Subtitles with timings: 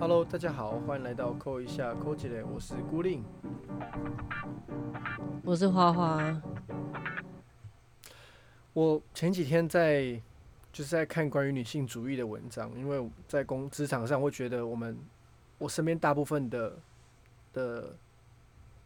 [0.00, 3.24] Hello，大家好，欢迎来到扣一下扣起来，我是孤令。
[5.44, 6.42] 我是花花，
[8.72, 10.20] 我前几天在
[10.72, 14.98] 就是在看关于女性主义的文章，因为在工职场上会觉得我们
[15.58, 16.76] 我身边大部分的
[17.52, 17.96] 的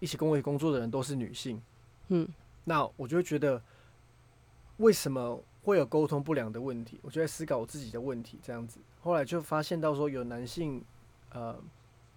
[0.01, 1.61] 一起跟我一起工作的人都是女性，
[2.09, 2.29] 嗯
[2.65, 3.61] 那我就会觉得
[4.77, 7.01] 为什么会有沟通不良的问题？
[7.03, 8.79] 我就在思考我自己的问题，这样子。
[9.01, 10.85] 后来就发现到说有男性
[11.33, 11.57] 呃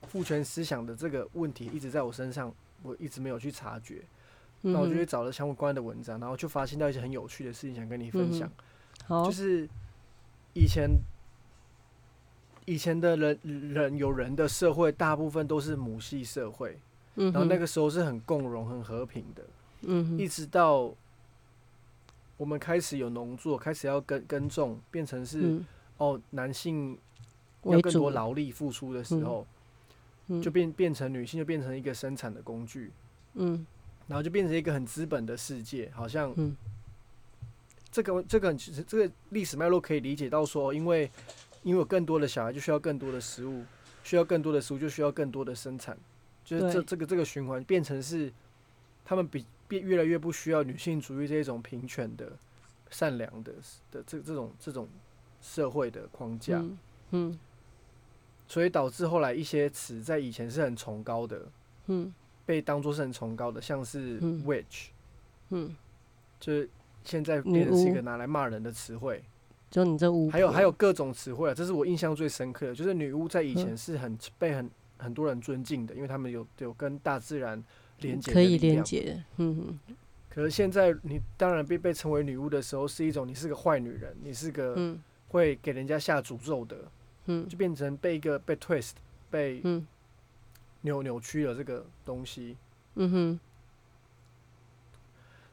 [0.07, 4.03] 父权思想的这个问题一直在我身上，我一直没有去察觉。
[4.63, 8.47] 嗯那我就去，找了相关的文章，然后就发现到一些很有趣的事情，想跟你分享。
[9.07, 9.67] 好，就是
[10.53, 10.87] 以前
[12.65, 16.77] 以前的人人有人的社会，大部分都是母系社会，
[17.15, 19.41] 嗯，然后那个时候是很共荣、很和平的。
[19.81, 20.93] 一嗯一，直到
[22.37, 25.65] 我们开始有农作，开始要耕耕种，变成是、嗯，
[25.97, 26.95] 哦男性
[27.63, 29.47] 要更多，劳力付出的时嗯候，
[30.27, 30.41] 嗯。
[30.41, 32.91] 就变变成女性就变成一个生产的工具，
[33.35, 33.65] 嗯。
[34.07, 36.55] 然后就变成一个很资本的世界，好像嗯。
[37.91, 41.11] 这个这个其实这个历史脉络可以理解到说，因为
[41.61, 43.63] 因为有更多的小孩就需要更多的食物，
[44.01, 45.97] 需要更多的食物就需要更多的生产，
[46.45, 48.31] 就是这这个这个循环变成是
[49.03, 52.31] 他们比变越来越不需要女性主义这一种平权的、
[52.89, 53.51] 善良的
[53.91, 54.87] 的这这种这种
[55.41, 56.77] 社会的框架，嗯
[57.11, 57.39] 嗯
[58.51, 61.41] 所以导致后来一些词在以前是很崇高的，
[61.87, 62.13] 嗯。
[62.45, 64.43] 被当作是很崇高的，像是嗯。
[64.45, 64.87] witch，、
[65.51, 65.73] 嗯，
[66.37, 66.69] 就是
[67.05, 69.23] 现在变成是一个拿来骂人的词汇。
[69.69, 73.77] 就你这巫，还有还有各种词汇啊，这是我印象最深刻的，就是女巫在以前嗯。
[73.77, 77.63] 是很被很很多人尊敬的，因为他们有有跟大自然
[77.99, 78.83] 连接，可以连。
[78.83, 79.95] 接，嗯哼，
[80.29, 85.01] 可是现在你当然被被称为女巫的时候，是一种你是个坏女人，你是个嗯。
[85.29, 86.75] 会给人家下诅咒的，
[87.25, 87.47] 嗯。
[87.47, 88.93] 就变成被一个被 twist
[89.29, 89.85] 被嗯。
[90.81, 92.57] 扭扭曲了这个东西，
[92.95, 93.39] 嗯哼，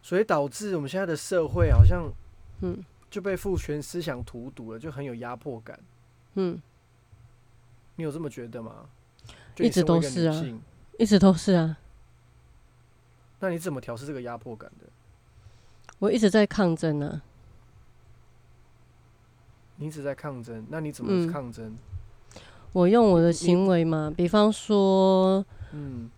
[0.03, 2.11] 所以导致我们现在的社会好像
[2.61, 2.83] 嗯。
[3.11, 5.81] 就被父权思想荼毒了，就很有压迫感。
[6.35, 6.61] 嗯，
[7.97, 8.87] 你有这么觉得吗？
[9.55, 10.45] 就一直都是啊。
[10.99, 11.79] 一直都是啊，
[13.41, 14.87] 那你怎么调试这个压迫感的？
[15.99, 17.23] 我一直在抗争啊，
[19.79, 21.77] 你一直在抗争，那你怎嗯么抗争？
[22.73, 26.11] 我用我的行为嘛，比方说，嗯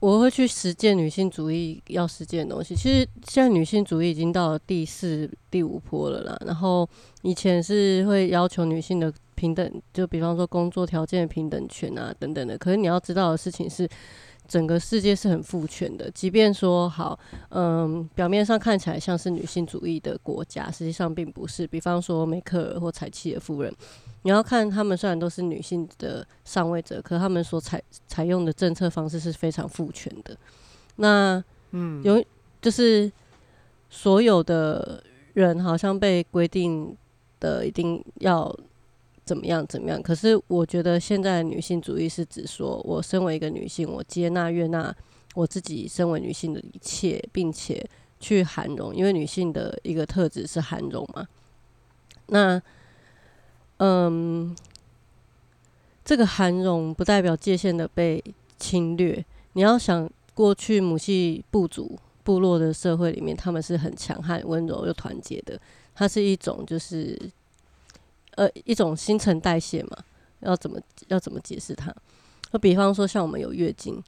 [0.00, 2.76] 我会去实践女性主义要实践的东西。
[2.76, 6.36] 其实现在女性主义已经到了第四、第五波了啦。
[6.44, 6.86] 然后
[7.22, 12.58] 以前是会要求女性的平等，就比方说工作条件的平等权啊等等的。
[12.58, 13.88] 可是你要知道的事情是，
[14.46, 16.10] 整个世界是很父权的。
[16.10, 17.18] 即便说好，
[17.50, 21.66] 嗯，表面上看起来像是女性主义的国家，实际上并不是。
[21.66, 23.74] 比方说梅克尔或柴契尔夫人。
[24.22, 30.34] 你要看他们虽然都是女性的上位者，可他们所采采用的政策方式是非常父权的。
[30.96, 32.24] 那嗯，有
[32.62, 33.12] 就是
[33.90, 36.96] 所有的人好像被规定
[37.38, 38.50] 的一定要
[39.24, 44.94] 怎么样怎么样，可是我觉得现在女性主义是指说我身为一个女性，我接纳悦纳
[45.34, 47.84] 我自己身为女性的一切，并且
[48.20, 51.26] 去涵容，因为女性的一个特质是涵容嘛。
[52.26, 52.60] 那
[53.78, 54.54] 嗯，
[56.04, 58.22] 这个涵容不代表界限的被
[58.58, 59.24] 侵略。
[59.54, 65.60] 你要想过去母系部族部落的社会里面，他们是很强悍、温柔又团结的。
[65.94, 67.18] 它是一种就是
[68.36, 69.96] 呃一种新陈代谢嘛，
[70.40, 71.94] 要怎么要怎么解释它？
[72.52, 74.02] 就比方说像我们有月经，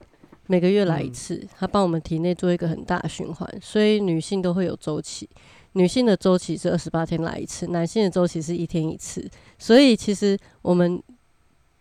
[0.47, 5.29] 每个月来一嗯次，它帮我们体内做一个很大的循环，所以女性都会有周期。
[5.73, 9.29] 女性的周期是二十八天来一次，男性的周期是一天一次。
[9.59, 11.03] 所以其实我们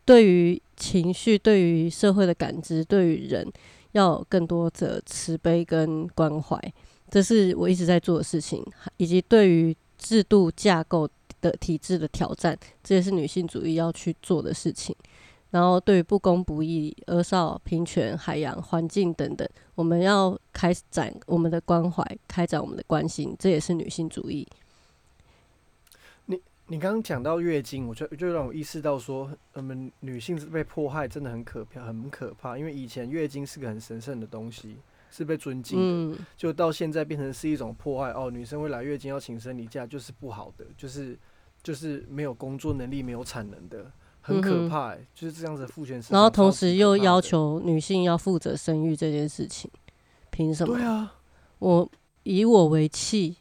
[0.03, 3.50] 对于情绪、对于社会的感知、对于人，
[3.94, 6.59] 要有更多的慈悲跟关怀，
[7.09, 8.66] 这是我一直在做的事情，
[8.97, 11.08] 以及对于制度架构
[11.49, 14.95] 的体制的挑战，这也是女性主义要去做的事情。
[15.51, 24.45] 然后对于不公不义、儿少、平权、海洋、环境等等，我们要开展我们的关怀，开展我们的关心，这也是女性主义。
[26.25, 32.57] 你你刚刚讲到月经，我就就让我意识到说，我们女性是被迫害，真的很可怕，很可怕。
[32.57, 34.75] 因为以前月经是个很神圣的东西，
[35.09, 38.11] 是被尊敬的，嗯，就到现在变成是一种迫害。
[38.11, 41.17] 哦，女生会来月经要请生理假，就是不好的，就是
[41.66, 43.91] 就是没有工作能力、没有产能的，
[44.22, 45.08] 很可怕、欸。
[45.16, 49.72] 就是这样子的父权然后同时又要求女性要负责生育这件事情，
[50.29, 50.76] 凭什么？
[50.76, 51.12] 对啊，
[51.58, 51.90] 我
[52.22, 53.35] 以我为妻，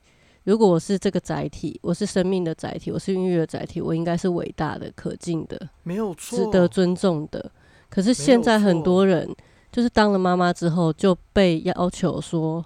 [0.45, 7.53] 如果我是这个载体，我是生命的载体，我是孕育的载体，我应该是伟大的、可敬的、没有错，值得尊重的。
[7.91, 9.29] 可是现在很多人
[9.71, 12.65] 就是当了妈妈之后就被要求说，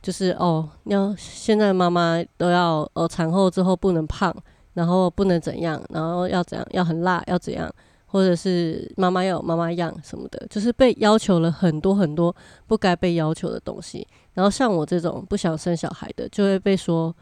[0.00, 4.32] 就是哦，要现在妈妈都要呃产后之后不能胖，
[4.74, 7.72] 然后不能怎样，然后要怎样，要很辣，要怎样，
[8.06, 12.34] 或者是妈妈要有妈妈样什么的，就是被要求了很多很多
[12.66, 14.06] 不该被要求的东西。
[14.34, 17.14] 然后像我这种不想生小孩的，就会被说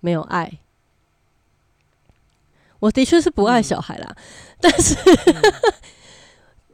[0.00, 0.50] 没有爱。
[2.80, 4.16] 我的确是不爱小孩啦，
[4.60, 4.96] 但是。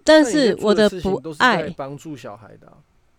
[0.02, 2.72] 但是我的不爱帮助小孩的，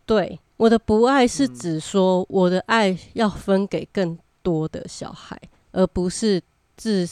[0.06, 5.40] 对我的不爱是指说我的爱要分给更多的小孩，
[5.72, 6.42] 而不是
[6.82, 7.08] 自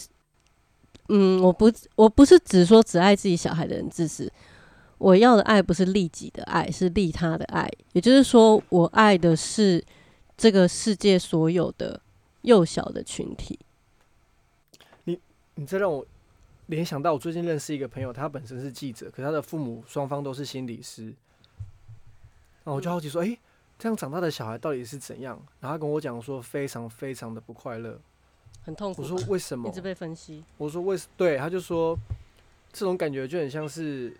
[1.09, 4.31] 嗯，我不我不是只说只爱自己小孩的人自私。
[4.97, 7.69] 我要的爱不是利己的爱，是利他的爱。
[7.93, 9.83] 也就是说，我爱的是
[10.35, 12.01] 这个世界所有的
[12.41, 13.59] 幼小的群体。
[15.03, 15.19] 你
[15.55, 16.05] 你这让我。
[16.69, 21.05] 联想到我最近认识一个朋友，他本身是记者，可他的父母双方都是心理师。
[22.63, 23.35] 然后我就好奇说：“哎，
[23.79, 27.99] 这样长大的小孩到底是怎样？”然后他跟我讲说：“非常非常的不快乐，
[28.69, 30.43] 很痛苦。”我说：“为什么？”一直被分析。
[30.57, 31.97] 我说：“为什对。”他就说
[32.71, 34.15] ：“这种感觉就很像是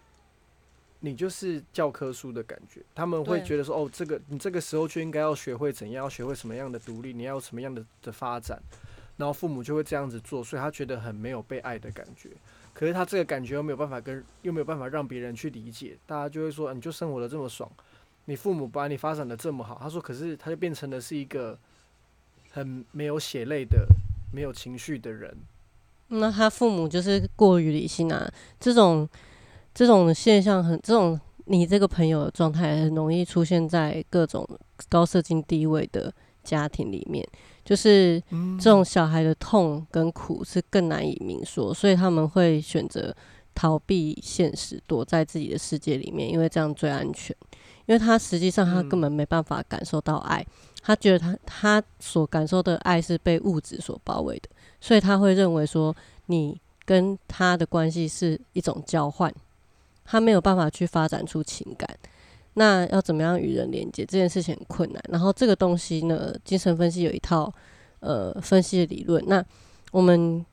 [0.99, 2.81] 你就是教科书的感觉。
[2.93, 8.59] 他们会觉得说：‘哦，这个你这个时候就应该要学会怎样，要学会什么样的独立，你要什么样的的发展。’”
[9.17, 12.29] 然后父母就会这样子做，所以他觉得很没有被爱的感觉。
[12.73, 15.97] 可是他这个感觉又没有办法跟，又没有办法让别人去理解。
[16.07, 17.69] 大家就会说：“你就生活的这么爽，
[18.23, 21.59] 你父母把你发展的这么好。”他说：“可是他就变成了是一个
[22.51, 23.85] 很没有血泪的、
[24.31, 25.35] 没有情绪的人。”
[26.11, 28.27] 那他父母就是过于理性啊！
[28.59, 29.07] 这种
[29.73, 34.47] 这种现象很，这种你这个朋友的状态很容易出现在各种
[34.89, 36.11] 高社经地位的
[36.43, 37.27] 家庭里面。
[37.63, 38.19] 就是
[38.59, 43.15] 这种小孩的痛跟苦是更难以明说，所以他们会选择
[43.53, 47.35] 逃避现实，躲在自己的世界里面，因为这样最安全。
[47.85, 50.43] 因为他实际上他根本没办法感受到爱，
[50.81, 54.49] 他觉得他他所感受的爱是被物质所包围的，
[54.79, 55.95] 所以他会认为说
[56.27, 59.33] 你跟他的关系是一种交换，
[60.05, 61.87] 他没有办法去发展出情感。
[62.55, 65.01] 那要怎么样与人连接这件事情很困难。
[65.07, 67.53] 然后这个东西呢，精神分析有一套
[67.99, 69.23] 呃分析的理论。
[69.27, 69.43] 那
[69.91, 70.43] 我们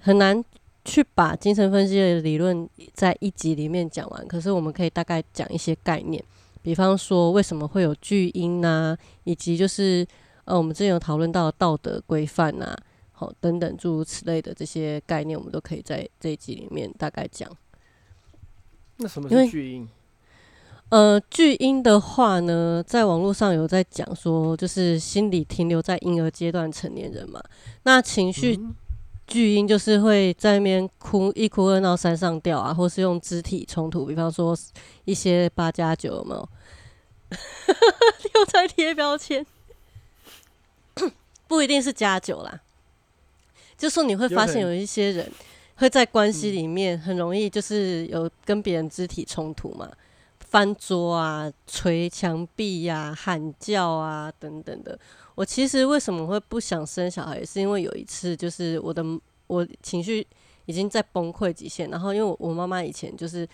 [0.00, 0.42] 很难
[0.84, 4.26] 去把精神分析的理论在一集里面讲完。
[4.28, 6.22] 可是我们可以大概讲一些概念，
[6.62, 10.06] 比方说为什么会有巨婴呐，以及就是
[10.44, 12.76] 呃我们之前有讨论到道德规范呐，
[13.12, 17.50] 好等等诸如此类的这些概念，我们都可以在这一集里面大概讲。
[18.98, 19.88] 那什么是巨婴？
[20.90, 27.42] 呃，巨婴的话呢，在网络上有在讲说，就是心理停留在婴儿阶段成年人嘛。
[27.82, 28.58] 那情绪
[29.28, 34.56] 巨婴就是会在那边哭一哭二闹三上吊啊，或是用肢体冲突，比方说
[35.04, 36.48] 一些八加九有没有？
[38.34, 39.44] 又在贴标签，
[41.46, 42.60] 不一定是加九啦。
[43.76, 45.30] 就说你会发现有一些人
[45.76, 49.88] 会在关系里面很容易就是有跟别人肢体冲突嘛。
[50.40, 54.98] 翻桌啊、捶墙壁呀、喊叫啊等等的。
[55.38, 59.04] 我其实为什么会不想生小孩，是因为有一次就是我的
[59.46, 60.26] 我情绪
[60.66, 63.48] 已经在崩溃极限，然后因为我妈妈以前就是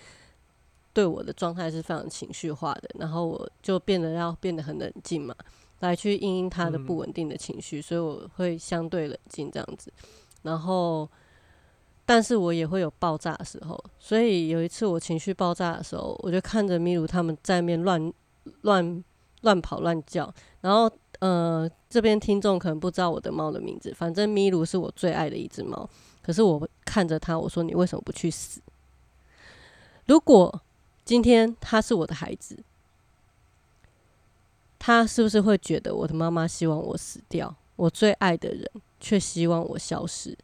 [0.95, 5.35] 对我的状态是非常情绪化的，然后我就变得要变得很冷静嘛，
[5.81, 9.93] 来去应应她的不稳定的情绪，所以我会相对冷静这样子，
[10.41, 11.07] 然后。
[12.07, 18.13] 但是我也会有爆炸的时候，所以有一次我情绪爆炸的时候，我就看着米鲁他们在面乱
[18.61, 19.03] 乱
[19.41, 20.31] 乱跑乱叫，
[20.61, 20.91] 然后
[21.21, 25.89] 呃这边听众可能不知道我的猫的名字，反正米卢是我最爱的一只猫。
[26.23, 28.61] 可是我看着它，我说你为什么不去死？
[30.07, 30.63] 如果
[31.05, 32.59] 今天它是我的孩子，
[34.79, 37.55] 它是不是会觉得我的妈妈希望我死掉？
[37.77, 40.37] 我最爱的人却希望我消失？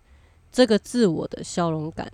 [0.52, 2.10] 这个自我的消融感，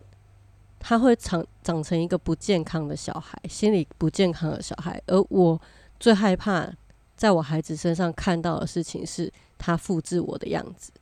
[0.78, 5.02] 它会长长成一个不健康的小孩，心理不健康的小孩。
[5.06, 5.60] 而我
[5.98, 6.70] 最害怕
[7.16, 10.92] 在我孩子身上看到的事情是他复制我的样子，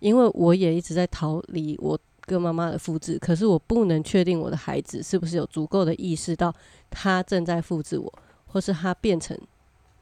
[0.00, 3.18] 因为我也一直在逃离我跟妈妈的复制。
[3.18, 6.54] 可是我不能确定我的孩子是不是有足够的意识到
[6.90, 8.12] 他正在复制我，
[8.46, 9.38] 或是他变成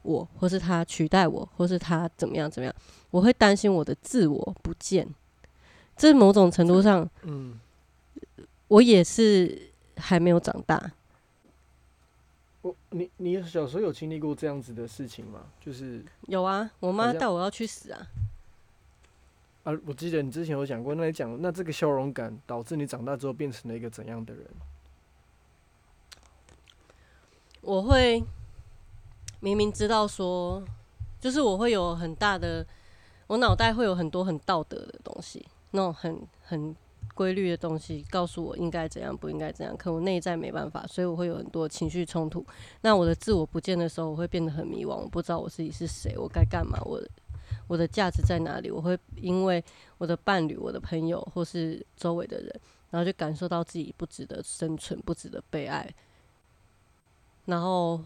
[0.01, 2.75] 我，或是他取代我，或是他怎么样怎么样。
[3.09, 5.07] 我会担心我的自我不见。
[5.95, 7.57] 这某种程度上，嗯，
[8.67, 10.91] 我也是还没有长大。
[12.65, 15.45] 我你你小时候有经历过这样子的事情吗？
[15.61, 18.07] 就是有啊，我妈带我要去死啊。
[19.65, 24.43] 啊，我记得你之前有讲过，那你讲，那这个笑容感导致你长大之后变成了一个怎样的人？
[27.61, 28.23] 我会
[29.41, 30.63] 明明知道说，
[31.19, 32.65] 就是我会有很大的，
[33.27, 36.75] 我脑袋会有很多很道德的东西，那种很很
[37.15, 39.75] 规律的东西，告诉我应该怎样，不应该怎样。
[39.75, 42.45] 可我内在没办法，所以我会有很多情绪冲突。
[42.81, 47.01] 那我的自我不见的时候，我会变得很迷惘，我不知道我自己是谁，我该干嘛，我。
[47.67, 48.69] 我的价值在哪里？
[48.69, 49.63] 我会因为
[49.97, 55.91] 我的伴侣、我的朋友或是周围的人，然后就感受到自己不值得生存、不值得被爱，
[57.45, 57.99] 然后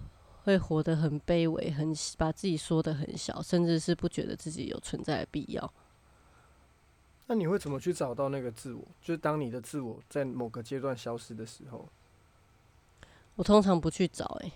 [0.43, 5.73] 会活得很卑微，很把自己说得很小，甚至是不觉得自己有存在的必要。
[7.29, 8.83] 那你会怎么去找到那个自我？
[9.01, 11.87] 就是当你的自我在某个阶段消失的时候，
[13.35, 14.51] 我通常不去找，哎，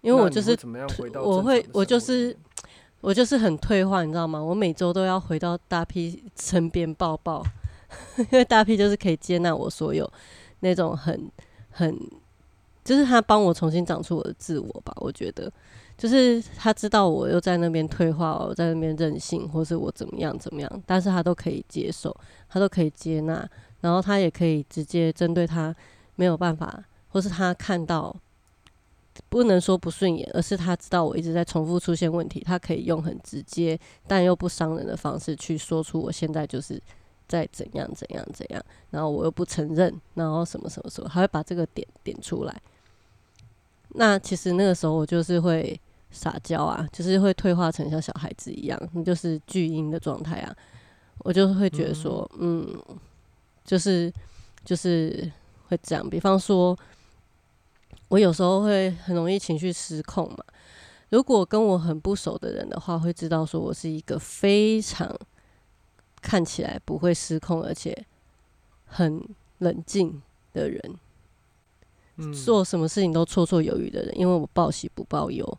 [0.00, 2.36] 因为我就是怎么样回到我会我就是。
[3.00, 4.42] 我就是很退化，你知道吗？
[4.42, 7.44] 我每周都要回到大 P 身边抱抱，
[8.16, 10.10] 因为大 P 就是可以接纳我所有
[10.60, 11.30] 那种很
[11.70, 11.94] 很，
[12.84, 14.92] 就是他帮我重新长出我的自我吧。
[14.96, 15.50] 我觉得，
[15.96, 22.14] 就是他知道我又在那边退化，我在那边任性，或是我怎么样怎么样，但是他都可以接受，
[22.48, 23.48] 他都可以接纳，
[23.80, 25.74] 然后他也可以直接针对他
[26.16, 28.14] 没有办法，或是他看到。
[29.28, 36.82] 不能说不顺眼，而是他知道我一直在重复出现问题，他可以用很直接但又不伤人的方式去说出我现在就是
[37.28, 38.60] 在怎样怎样怎样，
[38.90, 42.60] 然后我又不承认，然后什么什么什么，他会把这个点点出来。
[43.94, 50.56] 那其实那个时候我就是会撒娇啊，就是会退化成像小孩子一样，就是巨婴的状态啊。
[51.18, 52.78] 我就会觉得说，嗯，
[53.64, 54.12] 就是
[54.64, 55.30] 就是
[55.68, 56.78] 会这样，比方说。
[58.08, 60.44] 我有时候会很容易情绪失控嘛。
[61.08, 65.12] 如果跟我很不熟的人的话，会知道说我是一个非常
[66.20, 68.06] 看起来不会失控，而且
[68.84, 69.20] 很
[69.58, 70.22] 冷静
[70.52, 70.80] 的人。
[72.44, 75.58] 做什么事情都绰绰有余的人，因为我报喜不报忧。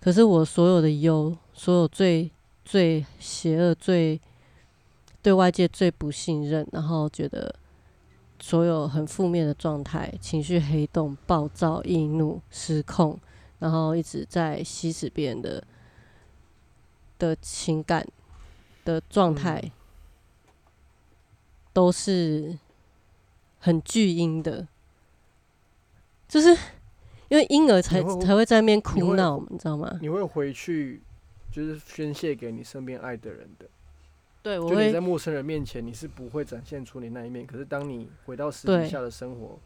[0.00, 2.30] 可是我所有的忧，所有最
[2.64, 4.20] 最邪恶、最
[5.22, 7.54] 对外界最不信任，然后觉得。
[8.44, 13.16] 所有很负面的状态，情绪黑洞、暴躁、易怒、失控，
[13.60, 15.62] 然后一直在吸食别人的
[17.20, 18.04] 的情感
[18.84, 19.70] 的状态，
[21.72, 22.58] 都是
[23.60, 24.66] 很巨婴的，
[26.32, 26.48] 就是
[27.28, 29.98] 因为婴儿才才会在那边哭闹，你知道吗？
[30.00, 31.02] 你会回去
[31.50, 33.66] 就是宣泄给你身边爱的人的。
[34.42, 37.46] 对，就你在陌生人面前，你是不会展现出你那一面。
[37.46, 39.58] 可是当你回到私底下的生活，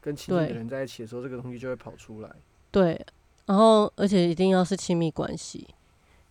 [0.00, 2.30] 跟亲近的人在一起的时候，这个东西就会跑出来。
[2.70, 2.98] 对，
[3.44, 5.68] 然后而且一定要是亲密关系，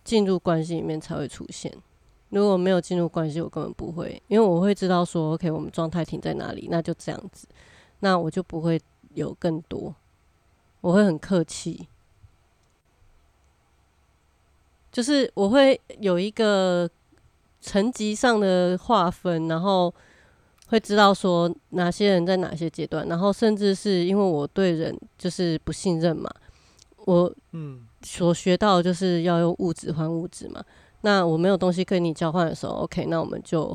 [0.02, 1.72] 进入关系里面才会出现。
[2.30, 7.46] 如果没有进入关系，我根本不会，因为我会知道说，OK，我们状态停在哪里，那就这样子，
[8.00, 8.78] 那我就不会
[9.14, 9.94] 有更多，
[10.80, 11.88] 我会很客气，
[14.92, 16.90] 就是我会有一个。
[17.66, 19.90] 层级上的划分，然后
[20.66, 26.28] 会知道说哪些人在哪些阶段，然后甚至是因为我对人就是不信任嘛，
[27.06, 30.62] 我嗯所学到就是要用物质换物质嘛。
[31.00, 33.74] 那我没有东西跟你交换的时候，OK，那我们就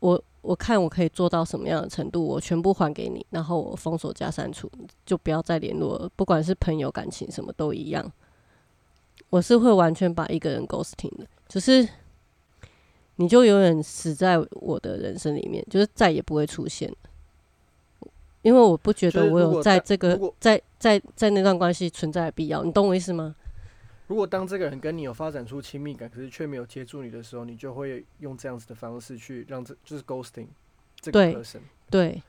[0.00, 4.70] 我我看我可以做到什么样的程度，我全部还给你，然后我封锁加删除，
[5.06, 6.10] 就不要再联络了。
[6.14, 8.12] 不管是朋友、感情什么都一样，
[9.30, 11.88] 我是会完全把一个人 ghosting 的，就是。
[13.16, 16.92] 你就永远死在我的人生里面，就是再也不会出现
[18.42, 23.36] 因为我不觉得我有在这个在在在那段关系存在的必要，你懂我意思吗？
[24.06, 30.48] 如果当这个人跟你有发展出亲密感，可是却没有接住你的时候，你就会用这样子的方式去让这就是 ghosting
[31.00, 31.60] 这个 person。
[31.90, 32.22] 对，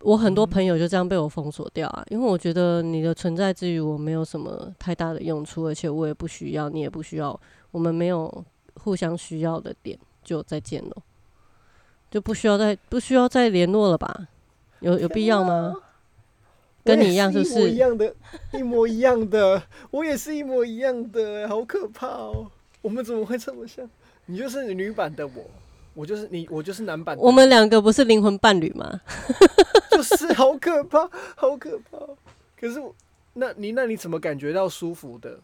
[0.00, 7.38] 我很多朋友就这样被我封锁掉啊，因为我觉得你的存在之于，我没有什么太大的用处，而且我也不需要，你也不需要，
[7.70, 9.98] 我们没有互相需要的点。
[10.24, 10.96] 就再见了，
[12.10, 14.28] 就不需要再不需要再联络了吧？
[14.80, 15.74] 有有必要吗？
[16.96, 18.14] 跟你一样，是不是一样的？
[18.52, 22.50] 一模一样的， 我也是一模一样的，好可怕哦！
[22.80, 23.88] 我们怎么会这么像？
[24.26, 25.44] 你就是女版的我，
[25.94, 27.16] 我就是你，我就是男版。
[27.18, 29.00] 我们两个不是灵魂伴侣吗？
[29.90, 31.98] 就是好可怕，好可怕。
[32.60, 32.80] 可是，
[33.34, 35.38] 那你那你怎么感觉到舒服的？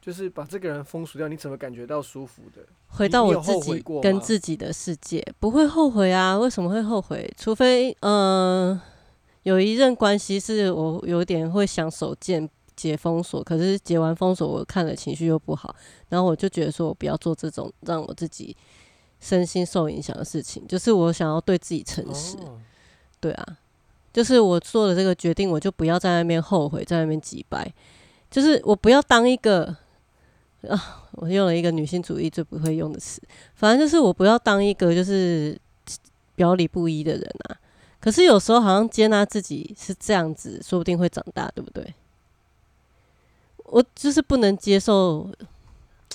[0.00, 2.62] 就是把这个人封锁掉，你怎么感觉到舒服的？
[2.88, 6.38] 回到我自己跟自己的世界，不会后悔啊？
[6.38, 7.30] 为什么会后悔？
[7.36, 8.80] 除非嗯，
[9.42, 15.74] 有一任关系是我有点会想手贱解封锁，可是解完封锁，我看了情绪又不好，
[16.08, 18.56] 然后我就觉得说我不要做这种让我自己
[19.20, 22.36] 身心受影响的事情，就是我想要对自己诚实。
[22.38, 22.58] 哦
[23.20, 23.58] 对啊，
[24.14, 27.70] 就是我做了这个决定，我就不要在那边后悔，在那边挤白，
[28.30, 29.76] 就是我不要当一个
[30.66, 33.20] 啊，我用了一个女性主义最不会用的词，
[33.56, 35.54] 反正就是我不要当一个就是
[36.34, 37.60] 表里不一的人啊。
[38.00, 41.94] 可是有时候好像接纳自己是这样子，说不定会长大，对不对？
[43.64, 45.30] 我就是不能接受，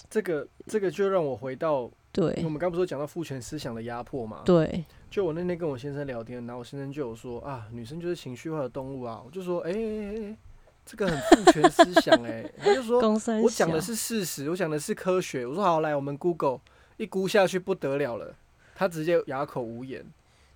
[0.10, 4.42] 这个这个就让我回到对，我们刚不是讲到父权思想的压迫嘛？
[4.44, 10.38] 对，就我那天跟我先生聊天，然后我先生就有说啊，女生就是情绪化的动物啊，我就说，哎、哎哎
[10.86, 13.00] 这个很父权思想哎、 他就说
[13.42, 15.46] 我讲的是事实，我讲的是科学。
[15.46, 16.60] 我说好，来我们 Google
[16.98, 18.36] 一估下去不得了了，
[18.76, 20.06] 他直接哑口无言。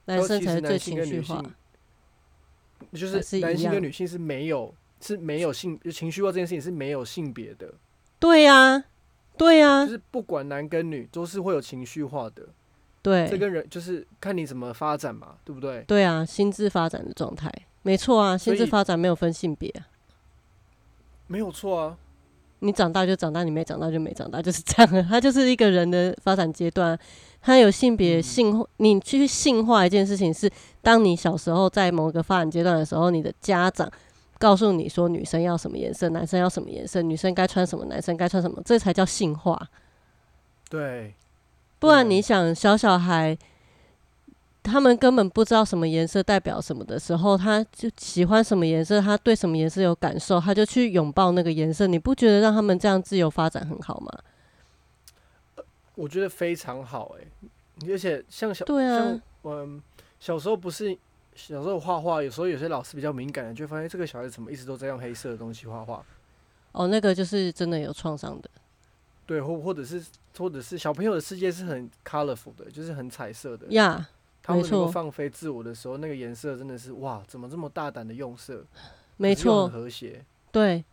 [0.09, 7.73] 男生才是最情绪化性，就是男性跟女性是没有是没有性就情绪化这件事情是没有性别的，
[8.19, 8.83] 对呀、
[9.37, 12.47] 对呀、就是不管男跟女都是会有情绪化的。
[13.01, 15.83] 对，这跟人就是看你怎么发展嘛，对不对？
[15.87, 17.49] 对啊，心智发展的状态，
[17.81, 19.87] 没错啊，心智发展没有分性别啊，
[21.27, 21.97] 没有错啊。
[22.59, 25.07] 你长大就长大，你没长大就没长大，就是这样啊。
[25.09, 26.99] 它就是一个人的发展阶段啊，
[27.41, 30.49] 它有性别嗯性，你去性化一件事情是，
[30.81, 33.89] 当你小时候在某个发展阶段的时候，你的家长
[34.37, 39.69] 告诉你说女生要什么颜色，男生要什么颜色，女生该穿什么，男生该穿什么，这才叫性化。
[40.69, 41.13] 对，
[41.79, 43.37] 不然你想，小小孩
[44.61, 51.87] 他们根本不知道什么颜色代表什么的时候，他就喜欢什么颜色，他对什么颜色有感受，他就去拥抱那个颜色。
[51.87, 54.11] 你不觉得让他们这样自由发展很好吗？
[55.99, 57.27] 我觉得非常好哎、
[57.89, 59.81] 而且像小对啊像嗯
[60.19, 60.97] 小时候不是
[61.35, 66.05] 小时候画画，有时候有些老师比较敏感的，就发现这个小孩子怎么一直都在用黑色的东西画画，
[66.71, 68.49] 哦，那个就是真的有创伤的。
[69.25, 70.03] 对，或或者是
[70.37, 74.07] 或者是小朋友的世界是很 colorful 的，就是很彩色的，呀、
[74.41, 78.63] 他们没错能够放飞自我的时候，那个颜色真的是哇，怎么这么大胆的用色？
[79.17, 80.23] 没错很，和谐。
[80.51, 80.83] 对，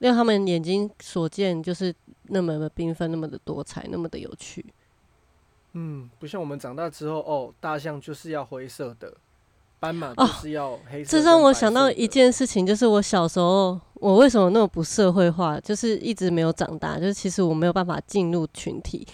[0.00, 4.64] 让他们眼睛所见就是那么的缤纷，那么的多彩，那么的有趣。
[5.74, 9.14] 嗯，不像我们长大之后，哦，大象就是要灰色的，
[9.78, 19.06] 斑马哦就是要黑色这让我想到一件事情，就是我小时候，我为什么那么不社会化，就是一直没有长大，就是其实我没有办法进入群体，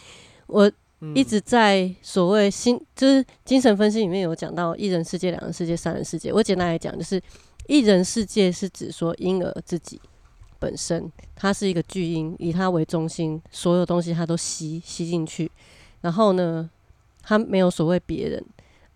[0.46, 0.70] 我
[1.00, 6.32] 嗯一直在所谓心，就是精神分析里面有讲到一人世界、两人世界、三人世界。
[6.32, 7.20] 我简单来讲，就是
[7.66, 10.00] 一人世界是指说婴儿自己
[10.58, 15.50] 本身，它是一个巨婴，以它为中心，所有东西它都吸吸进去，
[16.00, 16.68] 然后呢，
[17.22, 18.44] 它没有所谓别人。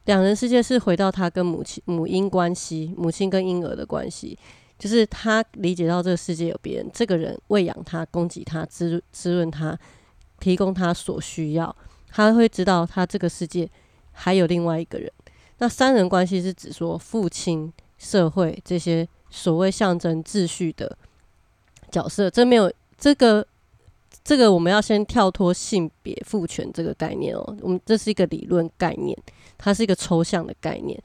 [0.06, 4.36] 两人世界是回到他跟母亲母婴关系，母亲跟婴儿的关系，
[4.78, 9.78] 就是他理解到这个世界有别人，这个人喂养他、供给他、滋滋润他，
[10.40, 11.76] 提供他所需要，
[12.08, 13.70] 他会知道他这个世界
[14.10, 15.12] 还有另外一个人。
[15.58, 20.96] 那三人关系是指说父亲、社会这些所谓象征秩序的
[21.90, 23.46] 角色，这没有这个
[24.24, 29.16] 这个我们要先跳脱性别父权这个概念哦，我们这是一个理论概念，
[29.58, 31.02] 它是一个抽象的概念。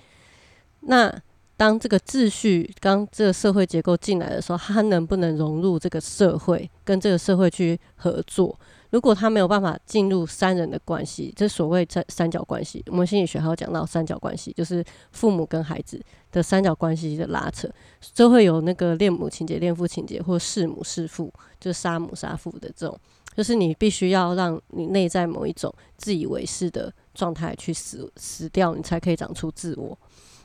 [0.81, 1.13] 那
[1.57, 8.59] 当这个秩序、刚这个社会结构进来的时候，它能不能融入这个社会，跟这个社会去合作？
[8.91, 15.99] 如果他没有办法进入三人的关系，这所谓三三角关系，我们心理学还有讲到三角关系，就是父母跟孩子
[16.31, 17.69] 的三角关系的拉扯，
[18.13, 22.97] 就会有那个恋母情节、恋父情节，或弑母弑父，就杀母杀父的这种，
[23.35, 29.97] 就是你必须要让你内在某一种自以为是的状态去死死掉，你才可以长出自我。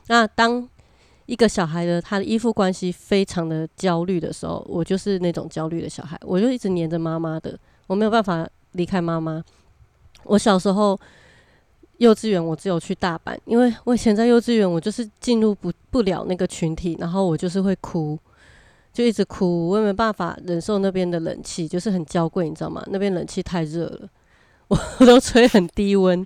[0.07, 0.67] 那当
[1.27, 7.57] 一个小孩的他的依附关系非常的焦虑的时候，我就是那种焦虑的小孩，我就一直黏着妈妈的，
[7.91, 9.43] 我没有办法离开妈妈。
[10.23, 10.97] 我小时候
[11.97, 18.17] 幼稚园我只有去大班，因为我以前在幼稚园我就是进入不不了那个群体，然后我就是会哭，
[18.93, 22.81] 就一直哭，我也没办法忍受那边的冷气，就是很娇贵，你知道吗？
[22.87, 24.07] 那边冷气太热了。
[24.99, 26.25] 我都吹很低温，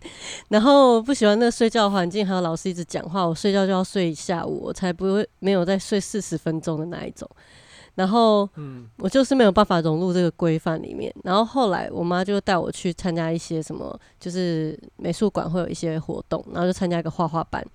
[0.49, 7.27] 然后不喜欢那睡觉环境，还有老师一直讲话，我睡觉就要睡一下午，我才不会没有再睡四十分钟的那一种。
[7.95, 11.13] 然后嗯，我就是没有办法融入这个规范里面。
[11.23, 17.65] 然后后来我妈就带我去参加一些什么，就是美术馆会有一些活动，然后就参加一个画画班。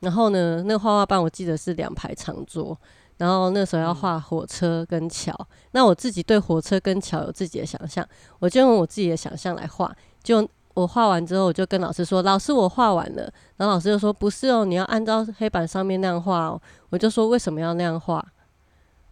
[0.00, 2.76] 然后呢，那个画画班我记得是两排长桌，
[3.16, 5.34] 然后那时候要画火车跟桥。
[5.72, 8.06] 那我自己对火车跟桥有自己的想象，
[8.38, 9.94] 我就用我自己的想象来画。
[10.22, 13.22] 就我画完之后，我就跟老师说：“老师，我画完了。”
[13.56, 16.60] 然后老师就说：“不是哦，你要按照黑板上面那样画哦。”
[16.90, 18.24] 我就说：“为什么要那样画？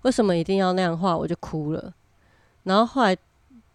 [0.03, 1.93] 为什么一定要那样画？”我就哭了。
[2.65, 3.17] 然后后来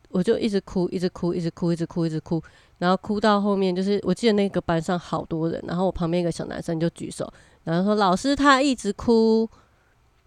[0.10, 2.42] 我就一直哭，一直哭，一直哭，一直哭，一直哭，
[2.78, 7.32] 然后哭到后面，就是我记得那个班上好多人，然后我旁边一个小男生就举手，
[7.66, 9.50] 然后说老师他一直哭，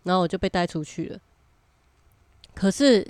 [0.02, 1.18] 然后我就被带出去了。
[2.54, 3.06] 可是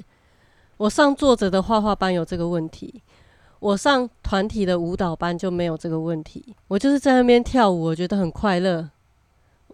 [0.76, 3.02] 我上作者的画画班有这个问题，
[3.58, 6.54] 我上团体的舞蹈班就没有这个问题。
[6.68, 8.88] 我就是在那边跳舞，我觉得很快乐，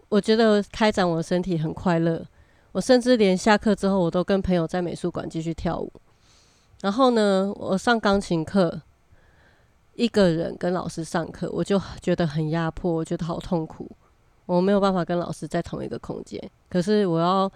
[0.09, 2.25] 我觉得开展我的身体很快乐。
[2.77, 5.91] 我甚至连下课之后，我都跟朋友在美术馆继续跳舞。
[6.81, 8.79] 然后呢，我上钢琴课，
[9.95, 13.89] 一个人跟老师上课，我就觉得很压迫，我觉得好痛苦。
[14.45, 17.51] 我没有办法跟老师在同一个空间，可是我要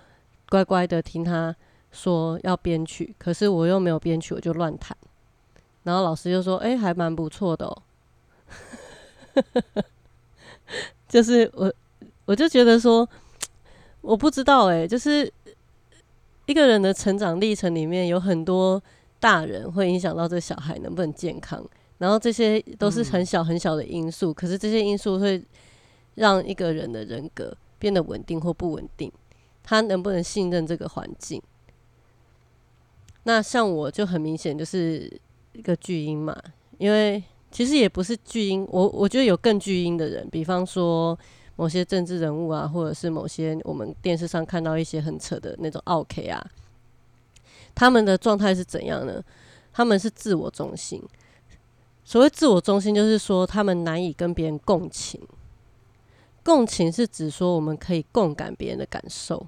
[0.49, 1.55] 乖乖的听他
[1.91, 4.97] 说要编曲，可是我又没有编曲，我就乱弹。
[5.83, 7.83] 然后老师就说：“哎，还蛮不错的哦。”
[11.07, 11.71] 就是我，
[12.25, 13.07] 我就觉得说，
[14.01, 15.31] 我不知道哎，就是
[16.45, 18.81] 一个人的成长历程里面有很多。
[19.21, 21.63] 大人会影响到这小孩能不能健康，
[21.99, 25.39] 然后这些都是很小很小的因素，可是这些因素会
[26.15, 29.11] 让一个人的人格变得稳定或不稳定，
[29.61, 31.39] 他能不能信任这个环境？
[33.25, 35.21] 那像我就很明显就是
[35.53, 36.35] 一个巨婴嘛，
[36.79, 41.15] 因为其实也不是巨婴，我我觉得有更巨婴的人，比方说
[41.61, 46.43] 某些政治人物啊，或者是某些我们电视上看到一些很扯的那种奥 K 啊。
[47.75, 49.23] 他们的状态是怎样呢？
[49.71, 50.99] 他们是自我中心。
[52.03, 55.21] 所谓自我中心，就是说他们难以跟别人共情。
[56.41, 59.45] 共情是指说我们可以共感别人的感受，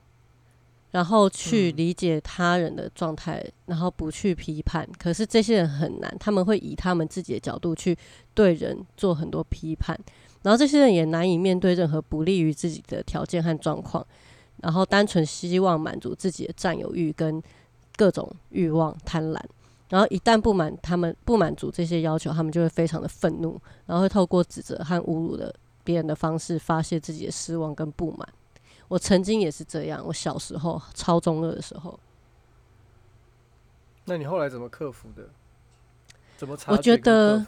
[0.92, 4.88] 然后去理解他人的状态，然后不去批判。
[5.00, 7.98] 可是这些人很难，他们会以他们自己的角度去
[8.36, 10.00] 对人做很多批判，
[10.44, 14.06] 然后这些人也难以面对任何不利于自己的条件和状况，
[14.62, 17.42] 然后单纯希望满足自己的占有欲跟。
[17.96, 19.40] 各种欲望、贪婪，
[19.88, 25.54] 然后一旦不满他们不满足这些要求，他们就会非常的愤怒，然后会透过指责和侮辱的
[25.84, 28.28] 别人的方式发泄自己的失望跟不满。
[28.88, 32.00] 我曾经也是这样，我小时候超中二的时候。
[34.06, 35.30] 那你后来怎么克服的？
[36.36, 36.58] 怎么？
[36.70, 37.46] 我觉得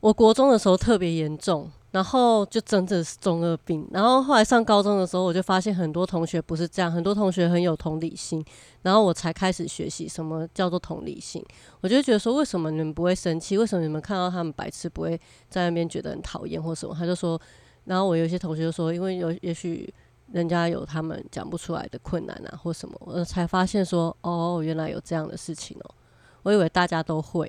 [0.00, 1.70] 我国中的时候特别严重。
[1.94, 3.86] 然后就真的是中二病。
[3.92, 8.44] 然后后来上高中的时候，我就发现很多同学不是这样，很多同学很有同理心。
[8.82, 11.40] 然后我才开始学习什么叫做同理心。
[11.80, 13.56] 我就觉得说，为什么你们不会生气？
[13.56, 15.16] 为什么你们看到他们白痴不会
[15.48, 16.92] 在那边觉得很讨厌或什么？
[16.98, 17.40] 他就说，
[17.84, 19.88] 然后我有些同学就说，因为有也许
[20.32, 25.94] 人家有他们讲不出来的困难啊或什么，我才发现说，哦，原来有这样的事情哦。
[26.42, 27.48] 我以为大家都会。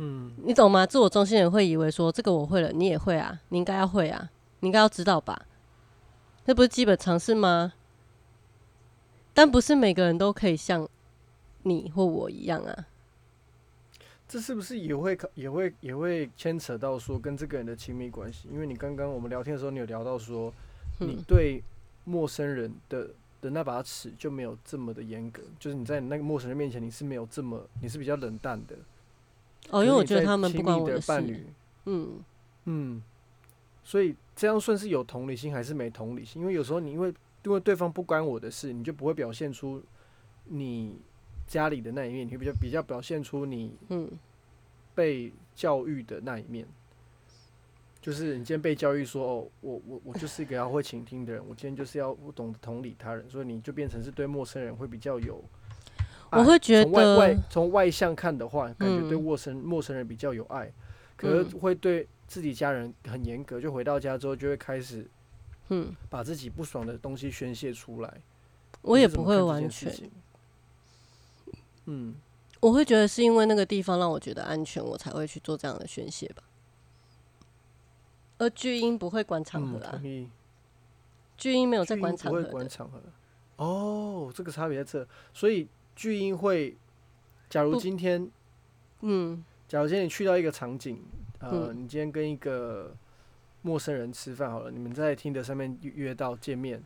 [0.00, 0.86] 嗯，你懂吗？
[0.86, 4.30] 自我中心人会以为说这个我会了，你也会啊，你应该要会啊，
[4.60, 5.46] 你应该要知道吧？
[6.46, 7.72] 这不是基本常识吗？
[9.34, 10.88] 但不是每个人都可以像
[11.64, 12.86] 你或我一样啊。
[14.28, 18.48] 这是不是也会也会也会牵扯到说跟这个人的亲密关系？
[18.52, 20.52] 因为你刚刚我们聊天的时候，你有聊到说，
[20.98, 21.60] 你对
[22.04, 28.76] 陌生人的的那把尺就没有这么的严格，就是你在那个陌生人面前，你是没有这么，你是比较冷淡的。
[29.70, 31.46] 哦，因为我觉得他们不管我的伴侣，
[31.86, 32.20] 嗯
[32.64, 33.02] 嗯，
[33.84, 36.40] 所以这样算是有同理心还是没同理心？
[36.40, 37.12] 因为有时候你因为
[37.44, 39.82] 因为对方不关我的事，你就不会表现出
[40.44, 40.96] 你
[41.46, 44.10] 家里的那一面，你会比较比较表现出你嗯
[44.94, 46.66] 被教育的那一面，
[48.00, 55.42] 就是你今天被教育说哦，我我我就是一个要会倾听的人，我今天就是要懂得同理他人，所以你就变成是对陌生人会比较有。
[56.30, 60.70] 我会觉得，从外从外向看的话，感觉对陌生陌生人比较有爱，
[61.16, 63.58] 可是会对自己家人很严格。
[63.58, 65.08] 就回到家之后，就会开始，
[65.68, 68.20] 嗯，把自己不爽的东西宣泄出来。
[68.82, 70.10] 我也不会完全，
[71.86, 72.14] 嗯，
[72.60, 76.42] 我会觉得是因为那个地方让我觉得安全，我才会去做这样的宣泄吧。
[78.36, 79.98] 而巨婴不会管场合啊，
[81.38, 83.00] 巨婴没有在管场合，管场合。
[83.56, 85.66] 哦，这个差别在这，所以。
[85.98, 86.76] 巨婴会，
[87.50, 88.30] 假如今天，
[89.00, 91.04] 嗯，假如今天你去到一个场景，
[91.40, 92.94] 呃，你今天跟一个
[93.62, 96.80] 陌生人吃饭好了，你们在听的上面约到见面，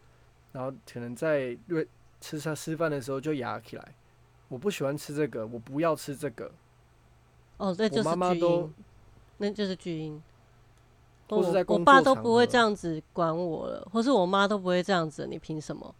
[0.52, 1.86] 然后可能在约
[2.22, 3.94] 吃上吃饭的时候就牙起来，
[4.48, 6.50] 我不喜欢吃这个，我不要吃这个。
[7.58, 8.74] 哦，对就是巨婴，
[9.36, 10.22] 那就是巨婴。
[11.28, 15.94] 或是在我爸都不会这样子管我了，或是我妈都不会这样子，你凭什么？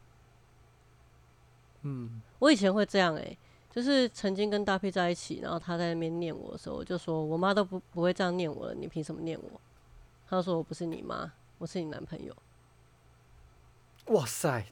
[1.82, 2.22] 嗯。
[2.42, 3.38] 我以前会这样诶，
[3.70, 9.60] 就是曾经跟大 P 在一起，然后他在那边念我的时候，我就说我妈都不不会这样念我了，你凭什么念我？
[10.28, 12.34] 他说我不是你妈，我是你男朋友。
[14.06, 14.66] 哇塞，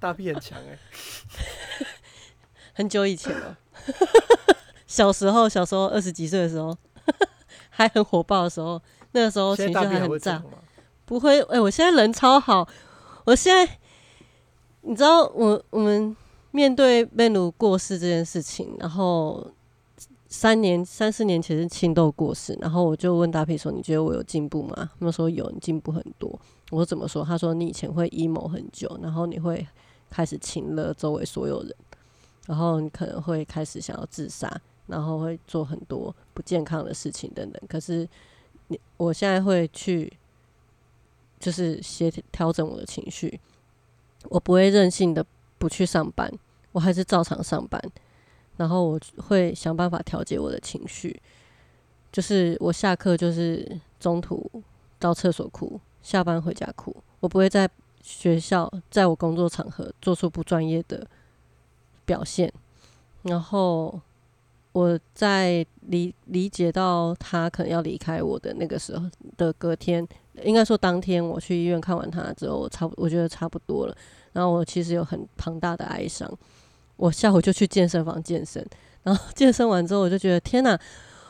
[0.00, 0.78] 大 P 很强诶。
[2.72, 3.58] 很久以前了，
[4.88, 6.74] 小时候，小时候二十几岁的时候，
[7.68, 8.80] 还很火爆的时候，
[9.12, 10.42] 那个时候情绪还很炸。
[11.04, 12.66] 不会，哎，我现在人超好。
[13.26, 13.78] 我现在，
[14.86, 16.14] 你知道，我我们
[16.50, 19.50] 面对贝努过世这件事情，然后
[20.28, 26.38] 三年、三四年前是青豆过世，然后我就问大皮说：“你觉得我有进步吗？”他们说有，你进步很多。
[26.70, 27.24] 我怎么说？
[27.24, 29.66] 他说你以前会 emo 很久，然后你会
[30.10, 31.74] 开始亲了周围所有人，
[32.46, 37.62] 然后你可能会开始想要自杀，然后会做很多不健康的事情等等。
[37.68, 38.06] 可是
[38.68, 40.12] 你，我现在会去。
[41.40, 43.38] 就是协调调整我的情绪，
[44.24, 45.24] 我不会任性的
[45.58, 46.30] 不去上班，
[46.72, 47.80] 我还是照常上班。
[48.56, 51.20] 然后我会想办法调节我的情绪，
[52.12, 54.48] 就是我下课就是中途
[54.98, 56.94] 到厕所哭，下班回家哭。
[57.18, 57.68] 我不会在
[58.00, 61.04] 学校，在我工作场合做出不专业的
[62.04, 62.52] 表现。
[63.22, 64.00] 然后
[64.74, 69.06] 我在理理解到他可能要离开我的那个时候
[69.38, 70.06] 的隔天。
[70.42, 73.96] 应该说，当天我去医院看完他之后，差不我觉得差不多了。
[74.32, 76.28] 然后我其实有很庞大的哀伤，
[76.96, 78.66] 我下午就去健身房健身。
[79.04, 80.76] 然后健身完之后，我就觉得天哪！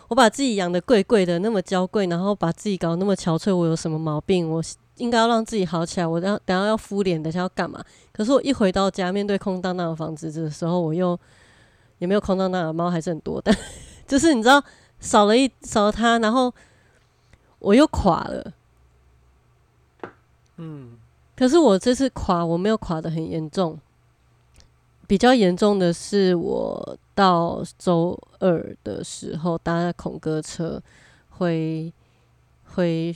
[0.08, 4.50] 我把自己养的贵贵的，那么娇贵，然后把自己搞那么憔悴，我有什么毛病？
[4.50, 4.62] 我
[4.96, 6.06] 应该要让自己好起来。
[6.06, 7.84] 我等等下要敷脸，等下要干嘛？
[8.10, 11.18] 可是我一回到家，面对空荡荡的房子的时候，我又
[11.98, 13.40] 也没有空荡荡的猫，还是很多。
[13.40, 13.56] 但
[14.06, 14.62] 就是你知道，
[15.00, 16.52] 少了一少了它，然后
[17.58, 18.52] 我又垮了。
[20.56, 20.98] 嗯，
[21.36, 23.78] 可是我这次垮，我没有垮的很严重。
[25.06, 30.82] 比较严重的是，我到周二的时候搭孔哥车
[31.28, 31.92] 回
[32.64, 33.14] 回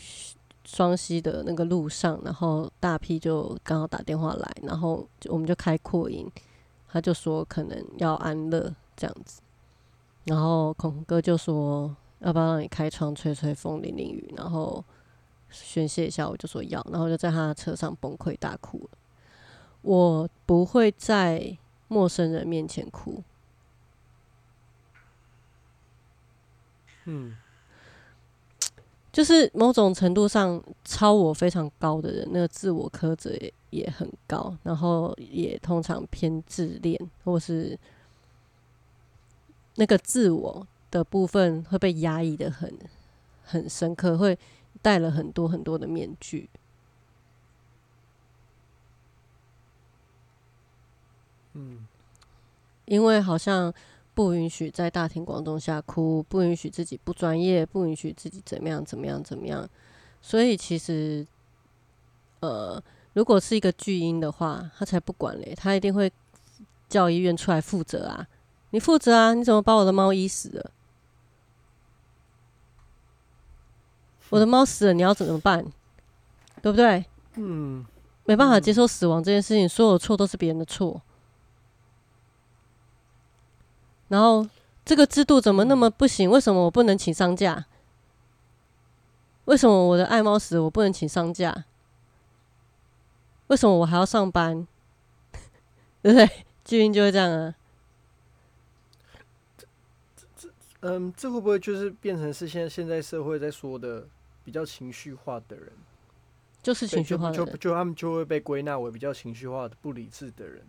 [0.65, 6.31] 双溪的那个路上，然后大批就刚好打电话来，然后我们就开扩音，
[6.89, 9.41] 他就说可能要安乐这样子，
[10.25, 14.85] 然后孔哥就说要不要让你开窗吹吹风淋淋雨，然后。
[15.51, 18.99] 宣泄一下，我就说要，然后就在他的车上崩溃大哭了。
[19.81, 21.57] 我不会在
[21.89, 23.23] 陌生人面前哭。
[27.07, 27.35] 嗯，
[29.11, 37.79] 就是某种程度上超我非常高的人，那个自我苛责也也很高，然后也通常偏自恋，或是
[39.77, 42.73] 那个自我的部分会被压抑的很
[43.45, 44.39] 很深刻，会。
[44.81, 46.49] 戴了很多很多的面具，
[51.55, 51.85] 嗯，
[52.85, 53.75] 因为好像
[54.15, 59.69] 不允许在大庭广众下哭，不允许自己不专业，不允许自己怎么样怎么样怎么样，
[60.23, 61.27] 所以其实，
[62.39, 62.81] 呃，
[63.19, 66.09] 如果是一个巨婴的话，他才不管嘞，他一定会
[66.89, 68.25] 叫医院出来负责啊，
[68.71, 70.71] 你负责啊，你怎么把我的猫医死了？
[74.29, 75.65] 我的猫死了，你要怎么办？
[76.63, 77.05] 对不对？
[77.35, 77.85] 嗯，
[78.25, 81.03] 没办法接受死亡这件事情，所有错都是别人的错。
[84.07, 84.49] 然后
[84.85, 86.31] 这个制度怎么那么不行？
[86.31, 87.67] 为什么我不能请丧假？
[89.47, 91.65] 为什么我的爱猫死我不能请丧假？
[93.49, 94.67] 为什么我还要上班？
[96.01, 96.31] 对不对？
[96.65, 97.55] 巨婴就会这样啊。
[100.17, 100.49] 这这
[100.81, 104.07] 嗯，这会不会就是变成是现在现在社会在说的？
[104.45, 105.71] 比较情绪化的人，
[106.63, 110.65] 就是情绪化的人，就就他们就会被归纳为比较情绪化的、不理智的人。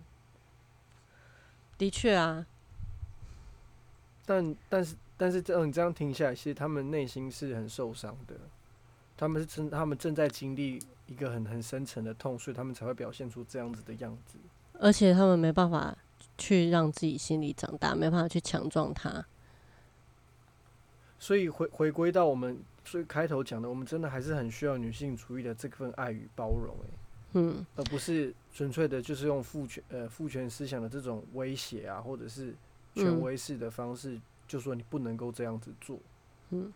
[1.77, 2.45] 的确啊，
[4.25, 8.35] 但但是但是这样你这样听下来，其实他们内心是很受伤的。
[9.15, 10.77] 他们是正他们正在经历
[11.09, 14.37] 一个很很深沉的痛，所以他们才会表现出这样子的样子。
[14.73, 15.97] 而且他们没办法
[16.37, 19.25] 去让自己心里长大，没办法去强壮他。
[21.17, 22.59] 所以回回归到我们。
[22.85, 26.87] 所以开头讲的，我们真的还是很需要女性主义的这份爱与包容，哎，
[27.33, 32.55] 嗯，而不是纯粹的，就是用父权呃父权思想的这种威胁啊，或者是
[32.95, 35.99] 权威式的方式，就说你不能够这样子做，
[36.49, 36.73] 嗯，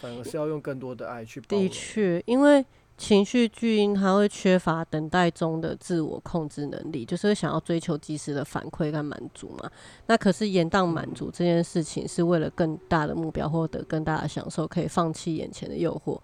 [0.00, 1.40] 反而是要用更多的爱去。
[1.42, 2.64] 的确，因为。
[3.00, 9.70] 情绪巨婴他会缺乏等待中的自我控制能力，就是想要追求及时的反馈跟满足嘛。
[10.06, 16.20] 那可是延宕满足这件事情，是为了更大的目标获得更大的享受，可以放弃眼前的诱惑，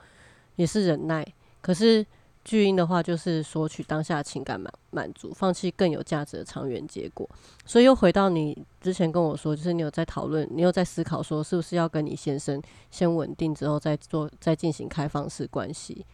[0.56, 1.26] 也是忍耐。
[1.62, 2.04] 可是
[2.44, 7.26] 巨婴的话，就是索取当下情感满满足，放弃更有价值的长远结果。
[7.64, 12.60] 所以又回到你之前跟我说，就是你有在讨论，你有在思考说，是不是要跟你先生
[12.90, 16.04] 先稳定之后再做，再进行开放式关系。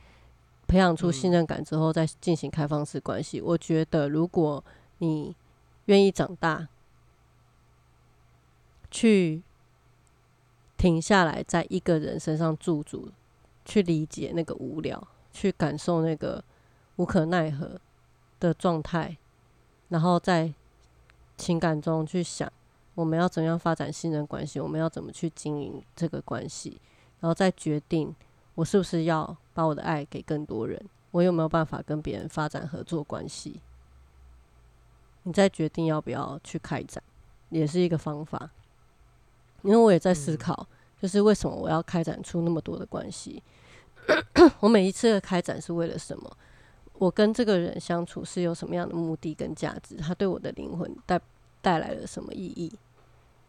[0.72, 3.42] 培养出信任感之后，再进行开放式关系。
[3.42, 4.64] 我觉得，如果
[5.00, 5.36] 你
[5.84, 6.66] 愿意长大，
[8.90, 9.42] 去
[10.78, 13.10] 停下来，在一个人身上驻足，
[13.66, 16.42] 去理解那个无聊，去感受那个
[16.96, 17.78] 无可奈何
[18.40, 19.18] 的状态，
[19.90, 20.54] 然后在
[21.36, 22.50] 情感中去想，
[22.94, 26.80] 我们要怎样发展信任关系，我们要怎么去经营这个关系，
[27.20, 28.14] 然后再决定
[28.54, 33.60] 我是不是要把我的爱给更多人，我有没有办法跟别人发展合作关系。
[35.24, 37.02] 你再决定要不要去开展，
[37.50, 38.50] 也是一个方法。
[39.62, 40.66] 因为我也在思考，
[41.00, 43.42] 就是为什么我要开展出那么多的关系？
[44.58, 46.36] 我每一次的开展是为了什么？
[46.94, 49.96] 我跟这个人相处是有什么样的目的跟价值？
[49.96, 51.20] 他对我的灵魂带
[51.60, 52.72] 带来了什么意义？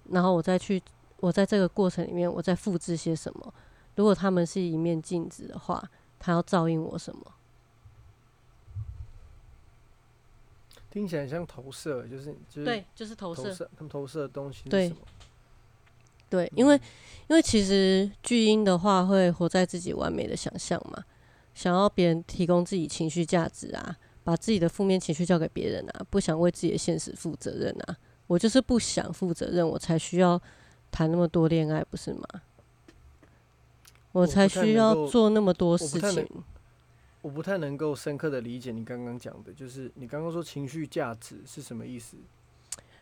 [0.09, 0.81] 然后我再去，
[1.19, 3.53] 我在这个过程里面，我在复制些什么？
[3.95, 7.33] 如果他们是一面镜子的话，他要照应我什么？
[10.89, 13.43] 听起来像投射，就是就是对，就是投射。
[13.43, 15.01] 投射，他们投射的东西是对什么？
[16.29, 16.75] 对，因为
[17.27, 21.03] 因为其实巨婴的话会活在自己完美的想象嘛，
[21.55, 27.97] 想要别人提供自己情绪价值啊，把自己的负面情绪交给别人啊，不想为自己的现实负责任啊。
[28.27, 30.39] 我就是不想负责任，我才需要
[30.91, 32.27] 谈那么多恋爱，不是吗？
[34.13, 36.27] 我我才需要做那么多事情。
[37.21, 42.17] 我不太能够深刻的理解你刚刚讲的，就是你刚刚说情绪价值是什么意思？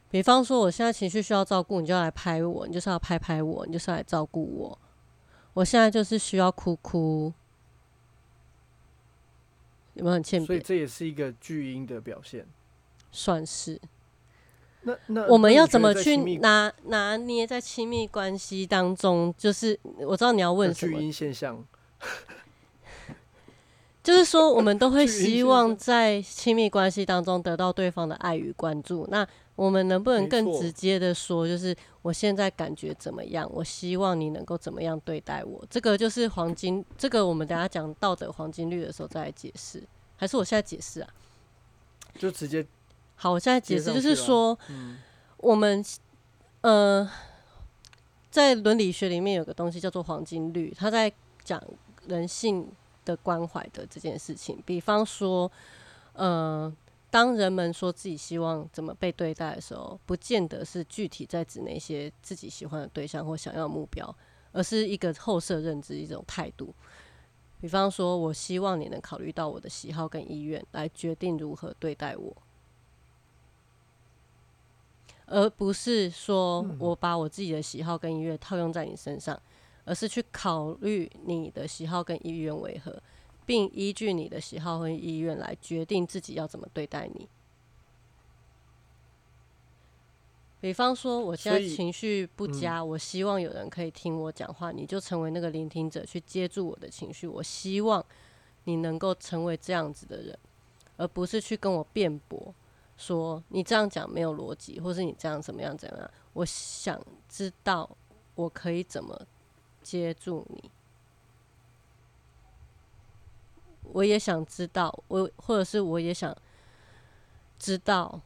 [0.10, 4.80] 比方说，我现在情绪需要照顾，你就要来拍我，你就是要拍拍我，你就是要来照顾我。
[5.54, 7.34] 我现在就是需要哭哭，
[9.96, 10.60] 有没有很欠所以？
[10.60, 12.46] 这也是一个巨婴的表现。
[13.12, 13.80] 算是。
[14.84, 19.34] 那那我们要怎么去拿拿捏在亲密关系当中？
[19.38, 21.64] 就是我知道你要问什么，巨婴现象？
[24.04, 29.08] 就是说我们都会 希望在亲密关系当中得到对方的爱与关注。
[29.12, 33.48] 那我们能不能更直接的说，就是我现在感觉怎么样？
[33.54, 35.64] 我希望你能够怎么样对待我？
[35.70, 39.84] 这个就是黄金，这个我们等下讲道德黄金律的时候再来解释，
[40.16, 41.10] 还是我现在解释啊？
[42.18, 42.66] 就直接
[43.22, 44.98] 好，我现在解释，就是说，嗯
[45.38, 45.86] 我们
[46.62, 47.08] 呃，
[48.32, 51.62] 在伦理学里面有个东西叫做黄金律，它在讲
[52.08, 52.68] 人性
[53.06, 54.60] 的关怀的这件事情。
[54.66, 55.52] 比方说，
[56.14, 56.76] 呃，
[57.12, 64.16] 当人们说自己希望怎么被对待的时候，不见得是具体在指那些自己喜欢的对象或想要的目标，
[64.52, 66.74] 而是一个后设认知一种态度。
[67.60, 72.36] 比方说，我希望你能考虑到我的喜好跟意愿，来决定如何对待我。
[75.32, 79.42] 而不是说我把我自己的喜好跟音乐套用在你身上，
[79.86, 83.02] 而是去考虑你的喜好跟意愿为何，
[83.46, 87.30] 并依据你的喜好和意愿来决定自己要怎么对待你。
[90.60, 97.26] 比方说，我现在情绪不佳，我希望有人可以听我讲话，你就成为那个聆听者，去接住我的情绪。
[97.26, 98.06] 我希望
[98.66, 100.38] 你能够成为这样子的人，
[100.98, 102.54] 而不是去跟我辩驳，
[103.02, 106.12] 说你这样讲没有逻辑，或是你这样怎么样怎么样。
[106.34, 107.90] 我想知道
[108.36, 109.20] 我可以怎么
[109.82, 110.70] 接住你，
[113.82, 116.38] 我也想知道，我或者是我也想
[117.58, 118.22] 知道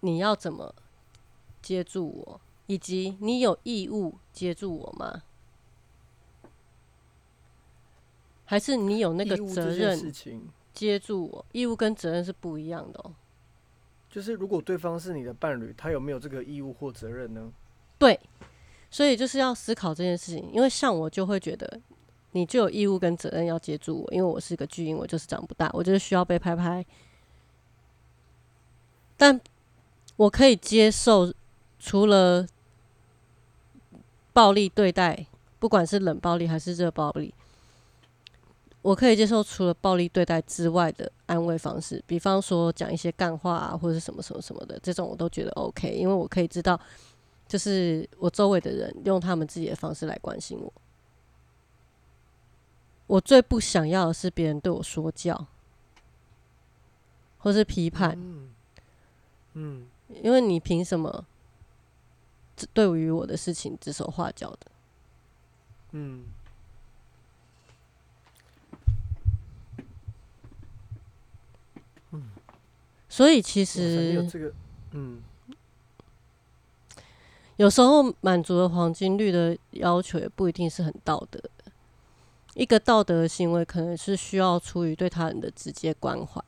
[0.00, 0.74] 你要怎么
[1.62, 5.22] 接住我，以及你有义务接住我吗？
[8.44, 10.12] 还是你有那个责任，
[10.72, 11.46] 接住我？
[11.52, 13.14] 义务跟责任是不一样的哦。
[14.08, 17.52] 就是如果对方是你的伴侣，他有没有这个义务或责任呢？
[17.98, 18.18] 对，
[18.90, 20.50] 所以就是要思考这件事情。
[20.52, 21.80] 因为像我就会觉得，
[22.32, 26.84] 你就有义务跟责任要接住我，因为我是个巨婴，我就是长不大，我就是需要被拍拍。
[29.16, 29.40] 但
[30.16, 31.32] 我可以接受，
[31.78, 32.46] 除了
[34.32, 35.26] 暴力对待，
[35.58, 37.34] 不管是冷暴力还是热暴力，
[38.86, 46.78] 我可以接受除了暴力对待之外的安慰方式，比方说讲一些干话啊，或者什么什么什么的，这种我都觉得 OK，因为我可以知道。
[47.48, 50.72] 就是我周围的人用他们自己的方式来关心我。
[53.08, 55.46] 我最不想要的是别人对我说教，
[57.38, 58.50] 或是批判，嗯
[59.54, 59.86] 嗯，
[60.22, 61.24] 因为你凭什么
[62.56, 64.66] 只对于我的事情指手画脚的？
[65.92, 66.24] 嗯，
[73.16, 74.52] 所以其实这个，
[74.90, 75.22] 嗯，
[77.56, 81.72] 有时候满足了黄金律的要求，也不一定是很道德的。
[82.52, 86.44] 一个道德的行为可能是需要出于对他人的直接关怀，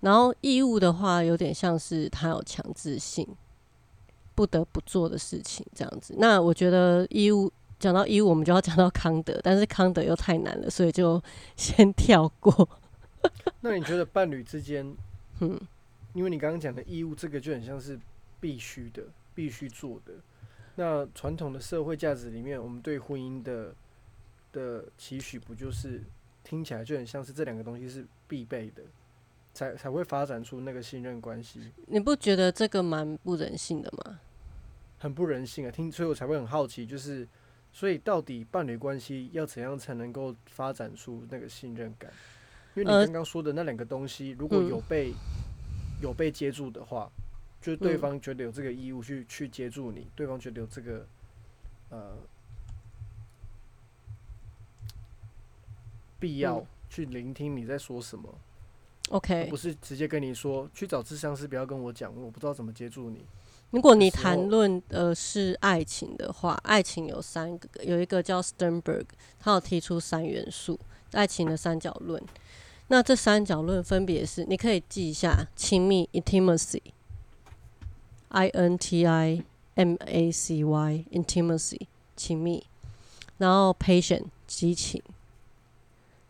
[0.00, 3.24] 然后义务的话，有点像是他有强制性，
[4.34, 6.16] 不得不做的事情，这样子。
[6.18, 11.22] 那我觉得义务讲到义务，我们就要讲到康德，但是康德又太难了，所以就
[11.54, 12.68] 先跳过。
[13.62, 14.96] 那你觉得伴侣之间，
[15.40, 15.60] 嗯，
[16.14, 17.98] 因为你刚刚讲的义务，这个就很像是
[18.40, 20.14] 必须的、必须做的。
[20.76, 23.74] 那传统的社会价值里面，我们对婚姻的
[24.52, 26.02] 的期许，不就是
[26.44, 28.82] 听起来就很像是这两个东西是必备的，
[29.52, 31.72] 才才会发展出那个信任关系？
[31.86, 34.20] 你不觉得这个蛮不人性的吗？
[35.00, 35.70] 很不人性啊！
[35.70, 37.26] 听，所以我才会很好奇，就是
[37.72, 42.12] 所以到底伴侣关系要怎样才能够发展出那个信任感？
[42.78, 45.12] 因为你呃刚刚说的那两个东西，如果有被、
[46.00, 47.10] 有被接住的话，
[47.60, 51.06] 就是对嗯方觉得有这个义务去去接住你，对方觉得有这个
[51.90, 52.16] 呃
[56.18, 58.32] 必要嗯去聆听你在说什么
[59.10, 63.24] ，OK，不是直接跟你说去找智商师，不要跟我讲，我不知道怎么接住你。
[63.70, 69.04] 如果你谈论的是爱情的话，爱情有三个，有一个叫 Sternberg，
[69.38, 70.80] 他有提出三元素，
[71.12, 72.22] 爱情的三角论。
[72.88, 81.82] 那这三角论分别是，你可以记一下：亲密 （intimacy），I N T I M A C Y，intimacy
[82.16, 82.66] 亲密，
[83.36, 85.02] 然后 patient 激情，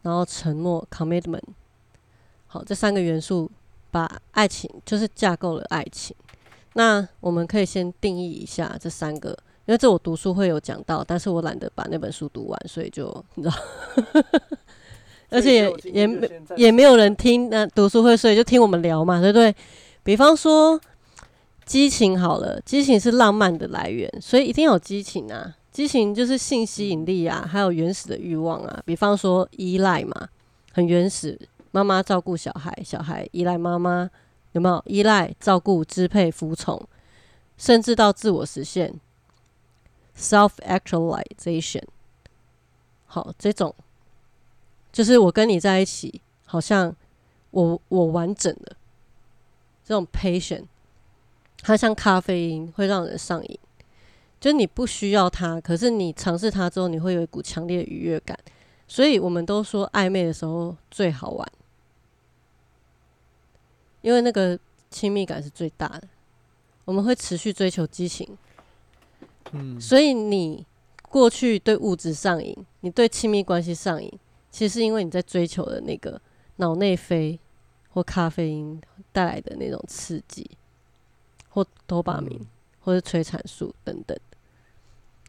[0.03, 1.45] 然后承诺 commitment。
[2.49, 3.51] 好，这三个元素
[3.91, 6.17] 把爱情就是架构了爱情。
[6.75, 9.31] 那我们可以先定义一下这三个，
[9.67, 13.55] 因为这我读书会有讲到，但是我懒得把那本书读完，所以就你知道，
[15.31, 19.55] 而且也也没也没有人听那读书会，所以就听我们聊嘛，对不对？
[20.03, 20.81] 比方说
[21.67, 25.55] 激情好了，激情是浪漫的来源，所以一定有激情啊。
[25.71, 28.83] 激情就是性吸引力啊，还有原始的欲望啊。
[28.85, 30.29] 比方说依赖嘛，
[30.73, 31.39] 很原始，
[31.71, 34.11] 妈妈照顾小孩，小孩依赖妈妈，
[34.53, 36.83] 有没有依赖、照顾、支配、服从，
[37.57, 38.95] 甚至到自我实现
[40.19, 41.83] （self actualization）。
[43.07, 43.75] 好，这种
[44.93, 46.95] 就是我跟你在一起，好像
[47.51, 48.77] 我我完整的。
[49.85, 50.65] 这种 patient，
[51.63, 53.59] 它像咖啡因，会让人上瘾。
[54.39, 58.39] 就你不需要它，可是你尝试它之后，你会有一股强烈的愉悦感。
[58.87, 61.53] 所以我们都说暧昧的时候最好玩。
[64.01, 64.59] 因为那个
[64.91, 66.07] 亲密感是最大的，
[66.85, 68.39] 我们会持续追求激情，
[69.51, 70.65] 嗯，所以你
[71.03, 74.11] 过去对物质上瘾，你对亲密关系上瘾，
[74.51, 76.21] 其实是因为你在追求的那个
[76.57, 77.39] 脑内啡
[77.91, 78.81] 或咖啡因
[79.13, 80.51] 带来的那种刺激，
[81.49, 82.47] 或多巴胺、嗯
[82.81, 84.19] 或是催产素等等。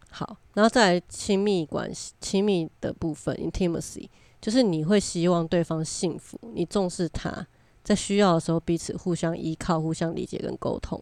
[0.09, 4.07] 好，然后再来亲密关系，亲密的部分 （intimacy）
[4.39, 7.45] 就是你会希望对方幸福，你重视他，
[7.83, 11.01] 在需要的时候彼此互相依靠、互相理解跟沟通。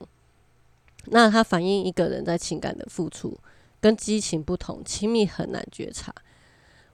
[1.05, 3.39] 那它反映一个人在情感的付出，
[3.79, 6.13] 跟激情不同，亲密很难觉察，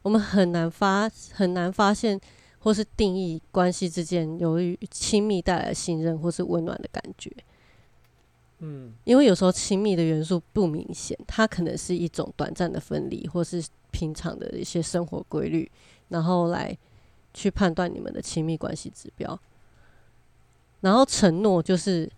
[0.04, 2.20] 我们很难发很难发现
[2.60, 7.32] 或是定义关系之间由于亲密带来的信任或是温暖的感觉。
[8.60, 15.70] 嗯因为有时候亲密的元素不明显，它可能是一种短暂的分离，或是平常的一些生活规律，
[16.10, 16.78] 然后来
[17.34, 19.38] 去判断你们的亲密关系指标。
[20.80, 22.10] 然后承诺就是，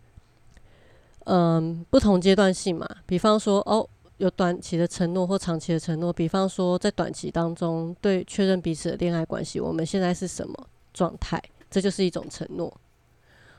[1.26, 3.88] 嗯，不同阶段性嘛，比方说哦，
[4.18, 10.56] 有短期的承诺或长期的承诺，比方说在短期当中对确认彼此的恋爱关系，我们现在是什么
[10.94, 12.74] 状态，这就是一种承诺，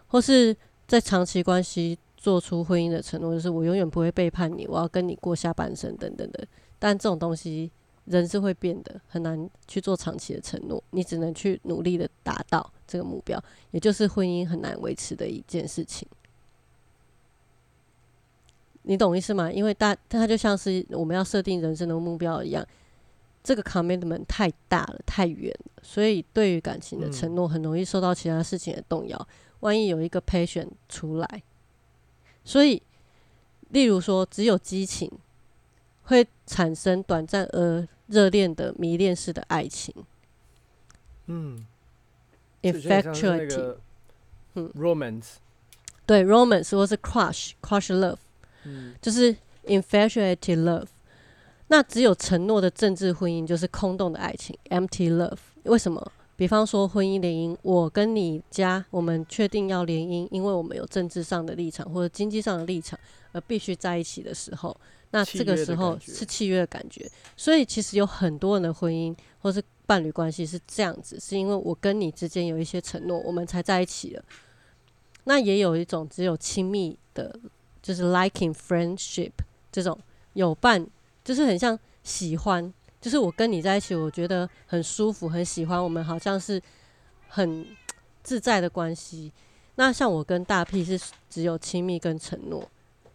[0.07, 6.47] 或是在长期关系做出婚姻的承诺，就是我永远不会背叛你，我要跟你过下半生等等的。
[6.79, 7.71] 但这种东西
[8.07, 13.43] 人是会变的，很难去做长期的承诺，你只能去努力的达到这个目标，
[13.73, 16.09] 也就是婚姻很难维持的一件事情。
[18.89, 19.51] 你懂意思吗？
[19.51, 22.65] 因为大它就像是我们要设定人生的目标一样，
[23.43, 29.29] 这个 commitment 太大了，太远了，所以对于感情的承诺很容易受到其他事情的动摇。
[29.61, 31.43] 万一有一个 patient 出来，
[32.45, 32.81] 所以，
[33.71, 35.11] 例如说，只有激情
[36.05, 39.93] 会产生短暂而热恋的迷恋式的爱情。
[41.27, 41.67] 嗯，
[42.63, 43.77] 这就很像是那，infatuating，
[44.55, 44.71] 嗯。
[44.77, 45.27] romance，
[46.05, 48.19] 对，romance 或是 crush，crush love，
[48.67, 50.87] 嗯就是 infatuated love。
[51.69, 55.39] 那只有承诺的政治婚姻就是空洞的爱情，empty love。
[55.65, 56.13] 为什么？
[56.37, 62.99] 比方说婚姻联姻，我跟你家我们确定要联姻，因为我们有政治上的立场或者经济上的立场，
[63.33, 64.79] 而必须在一起的时候，
[65.13, 67.11] 那这个时候是契约的感觉。
[67.37, 74.23] 所以其实有很多人的婚姻或是伴侣关系是这样子，是因为我跟你之间有一些承诺，我们才在一起了。
[75.25, 77.35] 那也有一种只有亲密的，
[77.87, 79.31] 就是 liking friendship
[79.71, 79.97] 这种
[80.33, 80.85] 有伴，
[81.23, 86.61] 就是很像喜欢，就是我跟你在一起，我觉得很舒服，很喜欢，我们好像是
[87.29, 87.65] 很
[88.25, 89.33] 自在的关系。
[89.77, 92.69] 那像我跟大 P 是只有亲密跟承诺，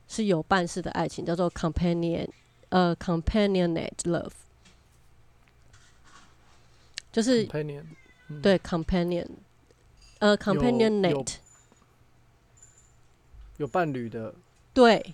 [0.08, 2.30] 是有伴式的爱情，叫做 companion
[2.70, 4.32] 呃 companionate love，
[7.12, 7.84] 就是 companion，
[8.30, 8.42] 嗯。
[8.42, 9.28] 对 companion
[10.20, 11.36] 呃 companionate
[13.58, 14.34] 有伴侣的，
[14.74, 15.14] 对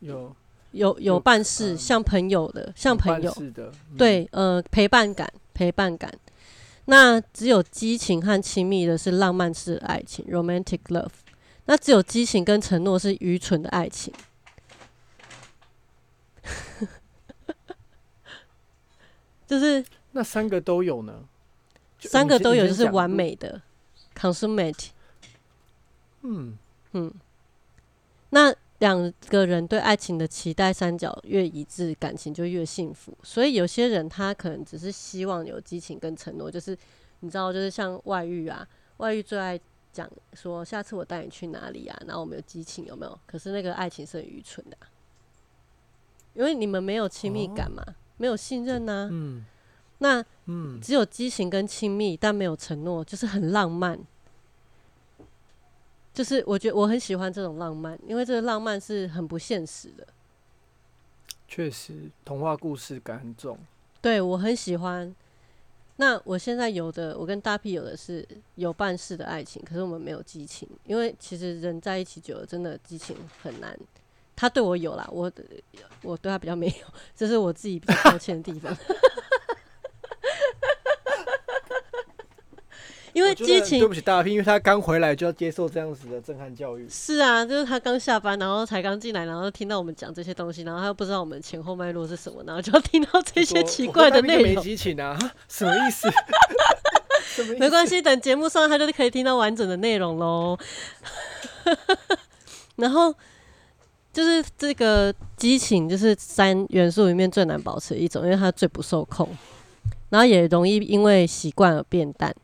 [0.00, 0.34] 有
[0.72, 6.12] 有有有伴式，嗯像朋友的，像朋友，的，嗯，对，呃，陪伴感，陪伴感。
[6.86, 11.10] 那只有激情和亲密的是浪漫式的爱情 （romantic love）。
[11.64, 14.14] 那只有激情跟承诺是愚蠢的爱情。
[19.46, 21.24] 就是那三个都有呢？
[22.00, 23.60] 三个都有，就是完美的
[24.16, 24.90] consummate。
[26.22, 26.56] 嗯，
[26.92, 27.12] 嗯，
[28.30, 33.16] 那两个人对爱情的期待三角越一致，感情就越幸福。
[33.22, 36.76] 所以有些人他可能只是希望有激情跟承诺，就是
[37.20, 38.66] 你知道，就是像外遇啊，
[38.98, 39.58] 外遇最爱
[39.92, 43.18] 讲说下次我带你去哪里啊，然后我们有激情有没有？
[43.26, 44.84] 可是那个爱情是很愚蠢的啊、
[46.34, 47.82] 因为你们没有亲密感嘛，
[48.18, 49.44] 没有信任呐、嗯
[49.98, 53.98] 那嗯，只有激情跟亲密，但没有承诺，就是很浪漫。
[56.16, 60.06] 就是我觉得我很喜欢这种浪漫，因为这个浪漫是很不现实的。
[61.46, 63.58] 确实童话故事感很重。
[64.00, 65.14] 对我很喜欢。
[65.96, 73.78] 那我现在有的，我跟大 P 有的是有办事的爱情，可是我们没有激情，因为其实人在一起久了，真的激情很难。
[74.34, 75.30] 他对我有啦，我
[76.00, 78.74] 我对他比较没有，这是我自己比较抱歉的地方。
[83.16, 86.86] 因为激情对不起大 P，因为他刚回来就要接受这样子的震撼教育。
[86.86, 94.62] 是啊，就是他刚下班，然后才刚进来，然后听到我们讲这些东西，然后他又不知道我们前后脉络是什么，然后就要听到这些奇怪的跟大 P 就没。
[94.62, 96.06] 激情啊，什么意思？
[97.24, 97.58] 什么意思？
[97.58, 100.58] 没关系，等节目上他就可以听到完整的内容喽。
[102.76, 103.14] 然后
[104.12, 109.34] 就是这个激情，就是三元素里面最难保持的一种，因为它最不受控，
[110.10, 112.34] 然后也容易因为习惯而变淡。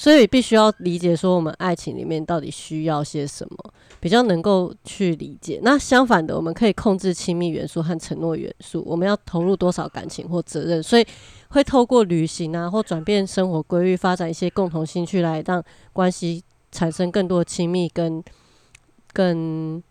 [0.00, 5.60] 所以必须要理解说，我们爱情里面到底需要些什么，比较能够去理解。
[5.62, 11.06] 那相反的，我们可以控制亲密元素和承诺元素，我们要投入多少感情或责任，所以
[11.50, 16.42] 会透过旅行啊，或转变生活规律，发展一些共同兴趣，来让关系
[16.72, 18.24] 产生更多亲密跟
[19.12, 19.82] 跟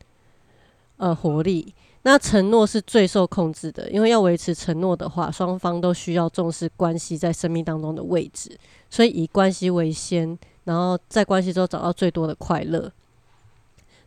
[0.97, 1.71] 呃活力。
[2.03, 8.57] 那承诺是最受控制的，因为要维持承诺的话，双方都需要重视关系在生命当中的位置，
[8.89, 12.91] 所以以关系为先，然后在关系中找到最多的快乐。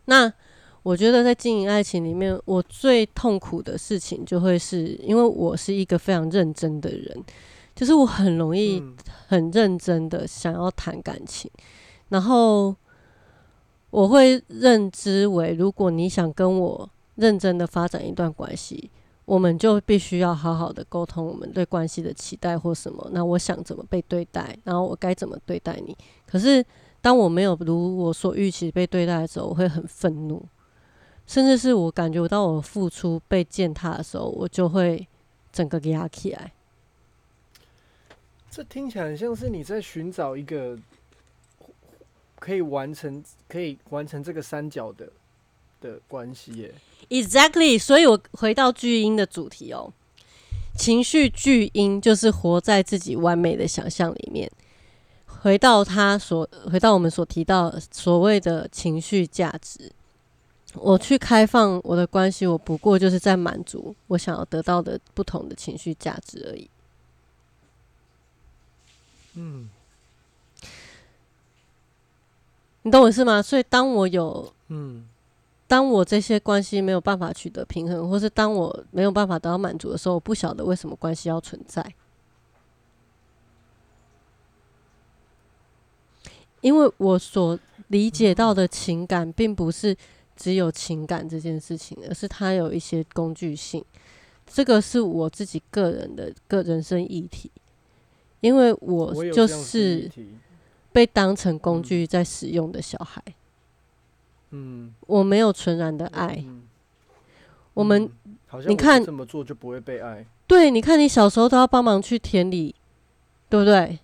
[0.05, 0.33] 那
[0.81, 7.23] 我觉得在经营爱情里面，我最痛苦的事情就会是因为我是一个非常认真的人，
[7.75, 8.95] 就是我很容易嗯
[9.27, 11.49] 很认真的想要谈感情，
[12.09, 12.75] 然后
[13.91, 18.89] 我会认知为，如果你想跟我认真的发展一段关系，
[19.25, 23.09] 我们就必须要好好的沟通我们对关系的期待或什么。
[23.13, 25.95] 那我想怎么被对待，然后我该怎么对待你。
[26.25, 26.65] 可是
[27.01, 30.43] 当我没有如我所预期被对待的时候，我会很愤怒，
[31.27, 35.07] 甚至是我感觉到我付出被践踏的时候，我就会
[35.51, 36.51] 整个压起来。
[38.49, 40.77] 这听起来很像是你在寻找一个
[42.39, 45.11] 可以完成、可以完成这个三角的
[45.83, 46.73] 的关系耶。
[47.09, 49.91] Exactly，所以我回到巨婴的主题哦，
[50.75, 54.49] 情绪巨婴就是活在自己完美的想象里面。
[55.27, 59.91] 回到他所，回到我们所提到所谓的情绪价值，
[60.75, 66.69] 我去开放我的关系，我不过就是在满足我想要得到的不同的情绪价值而已。
[69.35, 69.69] 嗯
[72.83, 73.41] 你懂我意思吗？
[73.41, 75.05] 所以当我有嗯，
[75.73, 81.83] 当我这些关系没有办法取得平衡，或是当我没有办法得到满足的时候，我不晓得为什么关系要存在。
[86.61, 87.57] 因为我所
[87.87, 89.97] 理解到的情感，并不是
[90.35, 93.83] 只有情感这件事情，而是它有一些工具性。
[94.45, 97.49] 这个是我自己个人的个人生议题，
[98.41, 100.07] 因为我就是
[100.91, 103.33] 被当成工具在使用的小孩，嗯，
[105.07, 106.43] 我没有纯然的爱。
[106.45, 106.63] 嗯
[107.73, 108.07] 我们
[108.67, 110.23] 你看这么做就不会被爱。
[110.45, 112.75] 对，你看你小时候都要帮忙去田里，
[113.49, 113.97] 对不对？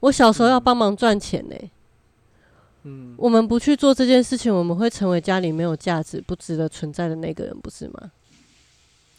[0.00, 1.56] 我小时候要嗯帮忙赚钱呢、
[2.82, 8.12] 嗯，我们不去做这件事情，我们会成为家里没有价值、不值得存在的那个人，不是吗？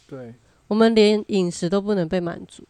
[0.06, 0.32] 对，
[0.68, 2.62] 我们连饮食都不能被满足，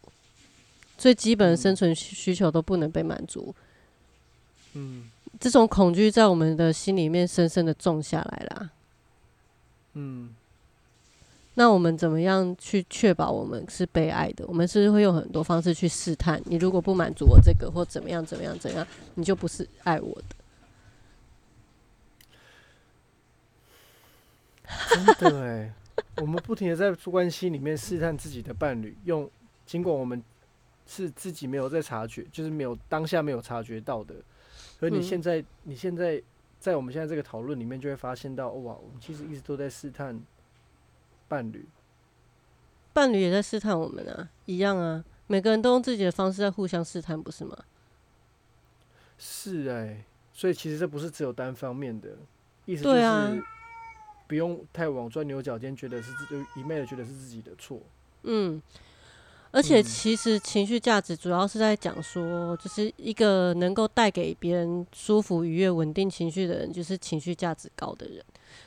[0.97, 3.53] 最基本的生嗯存需需求都不能被满足，
[4.73, 8.71] 嗯这种恐惧在我们的心里面深深的种下来啦。
[9.93, 10.33] 嗯
[11.55, 14.45] 那我们怎么样去确保我们是被爱的？
[14.47, 16.41] 我们是不是会用很多方式去试探？
[16.45, 20.35] 你如果不满足我这个，或怎么样怎么样怎样，你就不是爱我的。
[24.89, 25.73] 真的哎，
[26.15, 29.29] 我们不停的在关系里面试探自己的伴侣，用
[29.65, 30.23] 尽管我们
[30.87, 34.15] 是自己没有在察觉，就是没有当下没有察觉到的，
[34.81, 36.21] 而你嗯现在、你现在
[36.59, 40.21] 在我们现在这个讨论里面，就会发现到哇，我们其实一直都在试探
[41.29, 41.65] 伴侣。
[42.91, 47.57] 伴侣也在试探我们啊，一样啊，每个人都用自己的方式在互相试探，不是吗？
[49.17, 50.03] 是哎、
[50.33, 52.09] 所以其实这不是只有单方面的，
[52.65, 53.43] 意思就是
[54.27, 57.79] 不用太往钻牛角尖，觉得是自就一昧的觉得是自己的错。
[58.23, 58.61] 嗯，
[59.51, 68.23] 而且嗯其实情绪价值主要是在讲说，就是一个能够带给别人舒服、愉悦、稳定情绪的人，就是情绪价值高的人。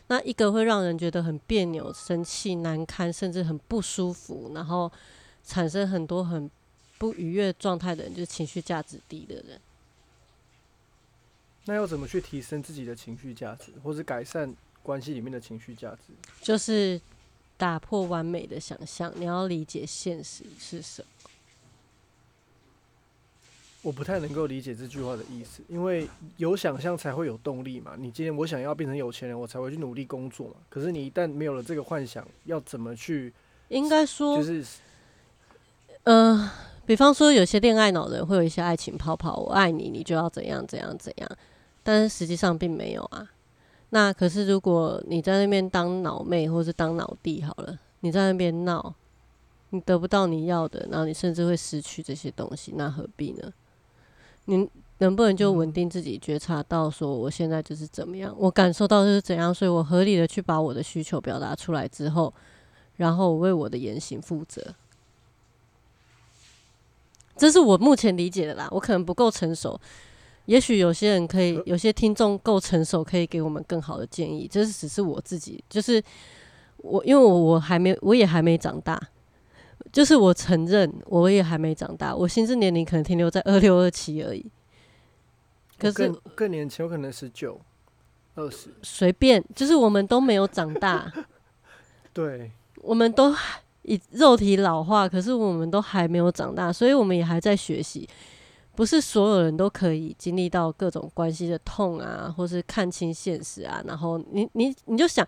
[0.08, 4.90] 那一个会让人觉得很别扭、生气、难堪，甚至很不舒服，然后
[5.42, 6.50] 产生很多很
[6.98, 9.58] 不愉悦状态的人，就是情绪价值低的人。
[11.64, 16.12] 那要怎么去提升自己的情绪价值，或是改善关系里面的情绪价值？
[16.42, 17.00] 就是
[17.56, 21.08] 打破完美的想象，你要理解现实是什么。
[23.82, 27.92] 我不太能够理解这句话的意思，因为有想象才会有动力嘛。
[27.98, 30.54] 你今天我想要变成有钱人，我才会去努力工作嘛。
[30.70, 33.30] 可是你一旦没有了这个幻想，要怎么去
[33.68, 34.64] 应该说，就是
[36.04, 36.48] 嗯，
[36.86, 41.30] 比方说有些恋爱脑的人会有一些爱情泡泡，我爱你，你就要怎样怎样怎样，
[41.82, 43.30] 但是实际上并没有啊。
[43.94, 48.92] 那可是如果你在那边当脑妹或是当脑弟好了，你在那边闹，
[49.70, 53.52] 你得不到你要的，然后你甚至会失去这些东西，那何必呢？
[54.46, 54.68] 你
[54.98, 62.34] 能不能就稳定自己，觉察到说我现在就是怎么样，我感受到就是怎样，所以我合理的去把我的需求表达出来之后，
[62.96, 64.74] 然后我为我的言行负责。
[67.36, 69.80] 这是我目前理解的啦，我可能不够成熟，
[70.46, 74.46] 也许有些人可以，有些听众够成熟，可以给我们更好的建议。
[74.50, 76.02] 这是只是我自己，就是
[76.76, 79.00] 我，因为我我还没，我也还没长大，
[79.90, 84.44] 就是我承认我也还没长大，我心智年龄可能停留在二六二七而已。
[85.78, 87.60] 可是更更年轻，有可能十九、
[88.34, 91.10] 二十，随便，就是我们都没有长大，
[92.12, 92.50] 对，
[92.82, 98.06] 我们都还以肉体老化，可是我们都还没有长大，所以我们也还在学习。
[98.74, 103.82] 不是所有人都可以经历到各种关系的痛啊，或是看清现实啊。
[103.86, 105.26] 然后你你你就想，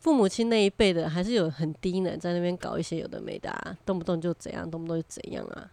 [0.00, 5.70] 父母亲那一辈的还是有很低能在那边搞一些有的没的、啊，动不动就怎样，动不动就怎样啊，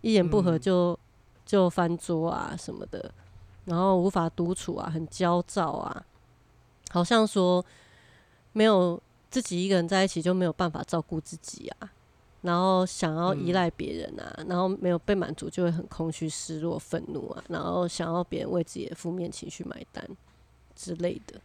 [0.00, 0.98] 一言不合嗯就、
[1.44, 3.12] 就翻桌啊什么的，
[3.66, 6.04] 然后无法独处啊，很焦躁啊，
[6.90, 7.64] 好像说
[8.52, 11.92] 没有自己一个人在一起就没有办法照顾自己啊，
[12.44, 20.06] 然后想要依嗯赖别人啊，然后没有被满足就会很空虚、失落、愤怒啊，然后想要别人为自己的负面情绪买单
[20.76, 21.40] 之类的。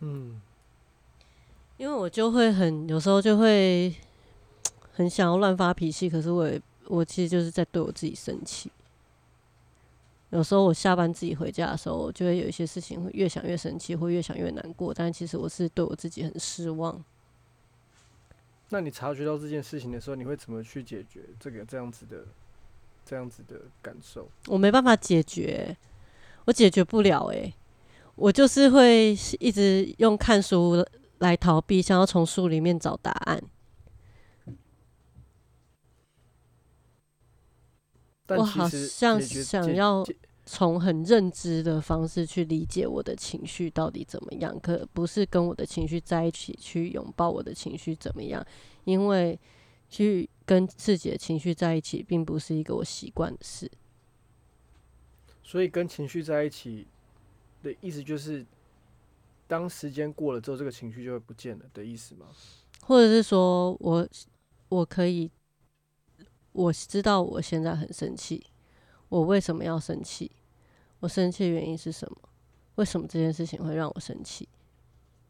[0.00, 0.40] 嗯，
[1.76, 3.94] 因为我就会很有时候就会
[4.94, 8.72] 很想要乱发脾气，可是我也我其实就是在对我自己生气。
[10.32, 17.04] 有时候我下班自己回家的时候，我就会有一些事情会越想越生气，或越想越难过，但其实我是对我自己很失望。
[18.70, 22.24] 那你察觉到这件事情的时候，你会怎么去解决这个这样子的
[23.04, 24.26] 这样子的感受？
[24.46, 25.76] 我没办法解决，
[26.46, 27.52] 我解决不了诶、
[28.14, 30.82] 我就是会一直用看书
[31.18, 33.42] 来逃避，想要从书里面找答案。
[38.38, 40.04] 我好像想要
[40.44, 48.44] 从很认知的方式去理解我的情绪到底怎么样，可不是跟我的情绪在一起去拥抱我的情绪怎么样，
[48.84, 49.38] 因为
[49.88, 53.70] 去跟自己的情绪在一起，并不是一个我习惯的事。
[55.44, 56.86] 所以跟情绪在一起
[57.62, 58.44] 的意思就是，
[59.46, 62.26] 当时间过了之后，这个情绪就会不见了的意思吗？
[62.82, 64.08] 或者是说我
[64.70, 65.30] 我可以，
[66.52, 68.46] 我知道我现在很生气，
[69.08, 70.30] 我为什么要生气？
[71.00, 72.16] 我生气的原因是什么？
[72.76, 74.48] 为什么这件事情会让我生气？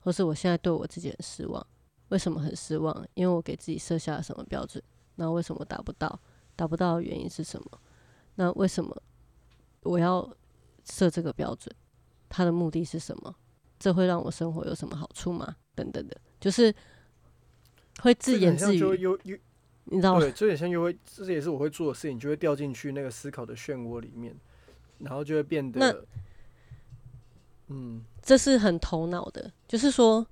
[0.00, 1.64] 或是我现在对我自己很失望？
[2.08, 3.06] 为什么很失望？
[3.14, 4.82] 因为我给自己设下了什么标准？
[5.14, 6.20] 那为什么达不到？
[6.54, 7.80] 达不到的原因是什么？
[8.34, 8.94] 那为什么
[9.82, 10.28] 我要
[10.84, 11.74] 设这个标准？
[12.28, 13.34] 它的目的是什么？
[13.78, 15.56] 这会让我生活有什么好处吗？
[15.74, 16.74] 等等的，就是
[18.00, 19.40] 会自言自语，
[19.84, 20.20] 你知道吗？
[20.20, 24.34] 对，这点像又会，这也是我会做的事情，就会掉进去那个思考的漩涡里面，
[24.98, 26.04] 然后就会变得，
[27.68, 30.26] 嗯，这是很头脑的，就是说。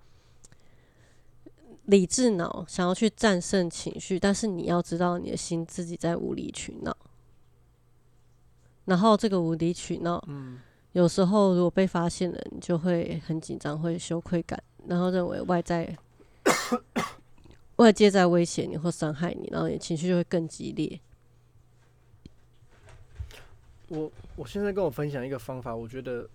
[1.87, 6.97] 理智脑想要去战胜情绪，但是你要知道你的心自己在无理取闹。
[8.85, 10.61] 然后这个无理取闹，嗯，
[10.93, 15.97] 有时候如果被发现了，你就会很紧张，会羞愧感，然后认为外在
[17.81, 21.01] 外界在威胁你或伤害你，然后你情绪就会更激烈。
[23.89, 26.29] 我我现在跟我分享一个方法，我觉得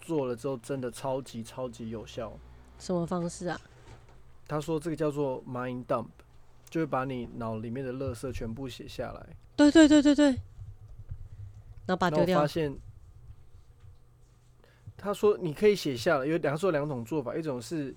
[0.00, 2.36] 做了之后真的超级超级有效。
[2.80, 3.60] 什么方式啊？
[4.48, 6.08] 他说：“这个叫做 mind dump，
[6.68, 9.26] 就是把你脑里面的垃圾全部写下来。
[9.54, 10.26] 对对对对对，
[11.86, 12.40] 然后把丢掉。
[12.40, 12.76] 发现
[14.96, 17.94] 他说你可以写下来，有两说两种做法，一种是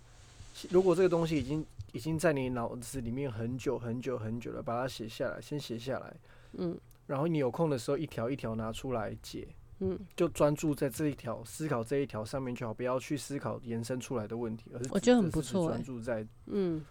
[0.70, 6.14] 如果这个东西已经已经在你脑子里面很久很久很久了，把它写下来，先写下来。
[6.54, 6.78] 嗯，
[7.08, 9.48] 然后你有空的时候一条一条拿出来解。”
[9.84, 15.68] 嗯，就专注在这一条思考这一条上面就好，不要去思考延伸出来的问题，而是我觉得很不错。
[15.70, 16.86] 专注在嗯，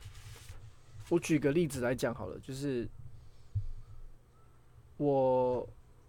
[1.08, 2.88] 我举个例子来讲好了，就是
[4.96, 5.60] 我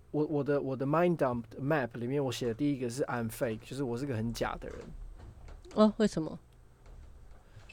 [0.09, 4.79] 我我的我的 mind dump map 里面，我写的第一个是 I'm fake，就是我是个很假的人。
[5.75, 6.39] 哦，为什么？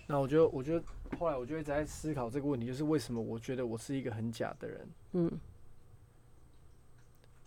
[0.06, 0.84] 那我觉得，我觉得
[1.18, 4.88] 后来我就一直在思考这个问题，就是为什么我觉得我是一个很假的人？
[5.12, 5.30] 嗯。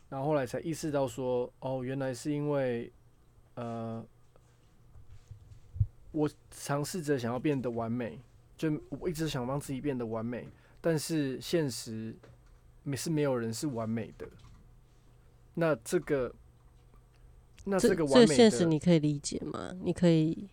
[0.09, 2.91] 然后后来才意识到说，哦，原来是因为，
[3.55, 4.05] 呃，
[6.12, 8.20] 我尝试着想要变得完美，
[8.57, 10.49] 就我一直想让自己变得完美，
[10.82, 12.14] 但是现实
[12.84, 14.28] 没是没有人是完美的。
[15.53, 16.34] 那这个，
[17.64, 19.74] 那这个完美的现实你可以理解吗？
[19.82, 20.49] 你可以。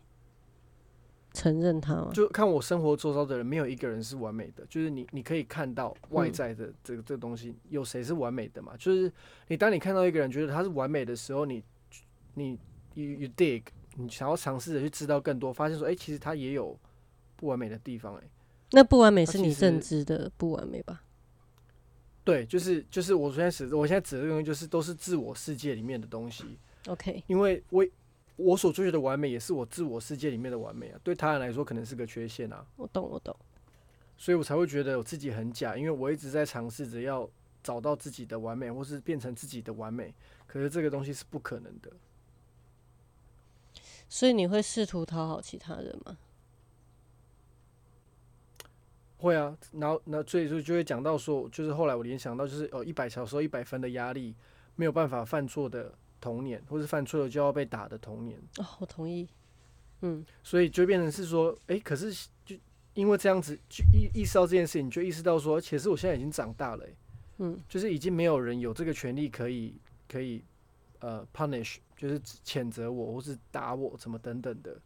[1.35, 2.11] 承认他吗？
[2.13, 4.65] 就看我生活周遭的人，没有一个人是完美的。
[4.67, 8.75] 就是你，你可以看到外在的这个这个东西，有谁是完美的嘛？
[8.79, 9.13] 就是
[9.47, 11.63] 你，当你看到一个人觉得他是完美的时候，你
[12.35, 12.59] 你
[12.95, 13.63] you you dig，
[13.97, 16.77] 你想要尝试着去知道更多，发现说，哎，其实他也有
[17.37, 18.17] 不完美的地方。
[18.17, 18.23] 哎，
[18.73, 21.03] 那不完美是你认知的不完美吧？
[22.25, 26.59] 对，就是就是我现在指，我现在指的东西，就是都是自我世界里面的东西。
[26.87, 27.87] OK，因为我。
[28.39, 31.01] 我所追求的完美，也是我自我世界里面的完美啊。
[31.03, 32.65] 对他人来说，可能是个缺陷啊。
[32.77, 33.37] 我懂，我懂。
[34.17, 37.29] 所以我才会觉得我自己很假，因为我一直在尝试着要
[37.65, 40.15] 找到自己的完美，或是变成自己的完美。
[40.47, 41.93] 可是这个东西是不可能的。
[44.09, 46.17] 所以你会试图讨好其他人吗？
[49.19, 49.59] 会啊。
[49.73, 54.35] 然后，那所以说就会讲到说，就是后来我联想到，就是哦，一百小时候一百分的压力，
[54.77, 55.93] 没有办法犯错的。
[56.21, 58.39] 童年，或是犯错了就要被打的童年。
[58.59, 59.29] 哦，我同意。
[60.03, 62.13] 嗯，所以就变成是说，哎，可是
[62.45, 62.57] 就
[62.95, 66.85] 因为这样子，就意意识到这件事情，就意识到说，其实我现在已经长大了。
[67.39, 69.75] 嗯，就是已经没有人有这个权利可以
[70.09, 70.45] 可以
[71.01, 74.77] 呃 punish，就是谴责我或是打我什么等等的。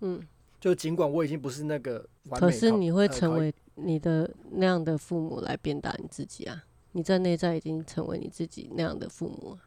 [0.00, 0.20] 嗯，
[0.58, 6.64] 就尽管我已经不是那个完美，可是你会成为你的那样的父母来鞭打你自己啊？
[6.92, 9.58] 你在内在已经成为你自己那样的父母。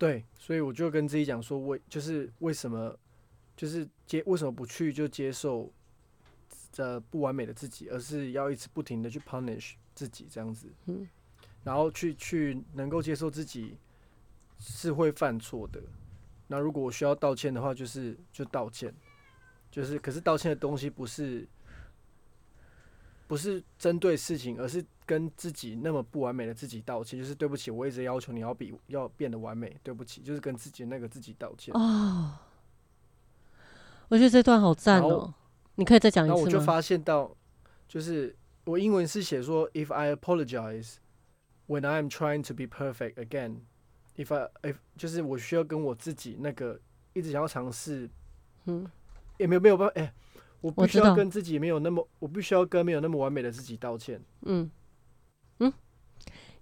[0.00, 2.98] 对，所以我就跟自己讲说，为就是为什么，
[3.54, 5.70] 就是接为什么不去就接受
[6.72, 11.06] 这不完美的自己，而是要一直不停的去 punish 自己这样子，嗯，
[11.62, 13.76] 然后去去能够接受自己
[14.58, 15.82] 是会犯错的，
[16.46, 18.94] 那如果我需要道歉的话，就是就道歉，
[19.70, 21.46] 就是可是道歉的东西不是。
[23.30, 31.72] 不是针对事情，而是跟自己那么不完美的自己道歉，就是对不起，我一直要求你要比要变得完美，对不起，就是跟自己那个自己道歉。
[31.72, 32.34] 哦，
[34.08, 35.32] 我觉得这段好赞哦，
[35.76, 36.42] 你可以再讲一次吗？
[36.42, 37.32] 我就发现到，
[37.86, 40.96] 就是我英文是写说，If I apologize
[41.68, 46.80] when I am trying to be perfect again，if I if 就是我需要跟我自己那个
[47.12, 48.10] 一直想要尝试，
[48.64, 48.90] 嗯，
[49.38, 50.12] 也没有没有办法，哎。
[50.60, 54.22] 我必须要跟自己没有那么，我必须要跟没有那么完美的自己道歉。
[54.42, 54.70] 嗯
[55.58, 55.72] 嗯，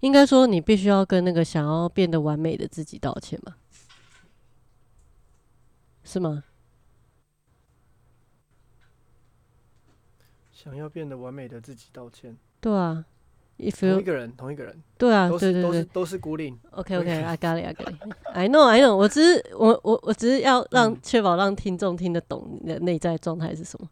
[0.00, 3.56] 应该说你必须要跟那个想要变得完美的自己道歉嘛？
[6.04, 6.44] 是吗？
[10.52, 12.36] 想要变得完美的自己道歉？
[12.60, 13.04] 对啊。
[13.58, 16.58] 同一个人，同一个人，对啊，对对对，都是孤零。
[16.70, 23.88] OK，OK，I got it，I got it，I know，I know，我只是我我我只是要让确保让听众听得懂你的内在状态是什么。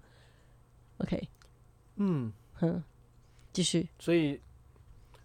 [0.98, 1.28] OK，
[1.96, 2.32] 嗯。
[2.58, 2.82] 哼，
[3.52, 3.86] 继续。
[3.98, 4.40] 所以，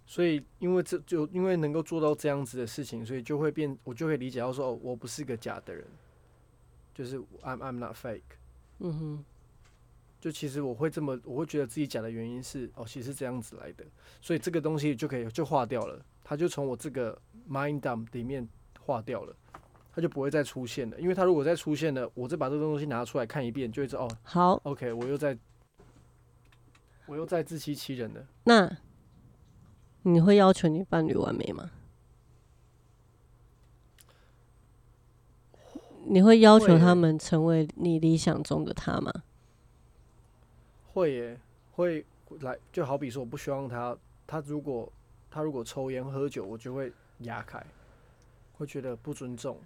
[0.06, 5.86] 所以因为这就因为能够做到这样子的事情，所以就会变，我就会理解到说，哦，我不是个假的人，
[6.94, 8.36] 就是 I'm I'm not fake。
[8.80, 9.26] 嗯哼，
[10.22, 13.84] 就其实我会这么，我会觉得自己假的原因是，哦，其实是这样子来的，
[14.22, 17.20] 所以这个东西就可以就化掉了，它就从我这个
[17.50, 18.48] mind dump 里面
[18.80, 19.36] 化掉了，
[19.92, 21.02] 它就不会再出现了。
[21.02, 25.36] 因为它如果再出现了，我再把这个东西拿出来看一遍，就会知道，哦好，，OK，我又在，
[27.08, 28.28] 我又在自欺欺人了。
[28.44, 28.78] 那
[30.04, 31.72] 你会要求你伴侣完美吗？
[36.06, 39.12] 你会要求他们成为你理想中的他吗？
[40.94, 41.40] 会耶，
[41.72, 42.06] 会
[42.42, 44.92] 来，就好比说，我不希望他，他如果
[45.30, 47.66] 他如果抽烟喝酒，我就会压开，
[48.54, 49.60] 会觉得不尊重。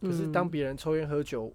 [0.00, 1.50] 可是当嗯别人抽烟喝酒，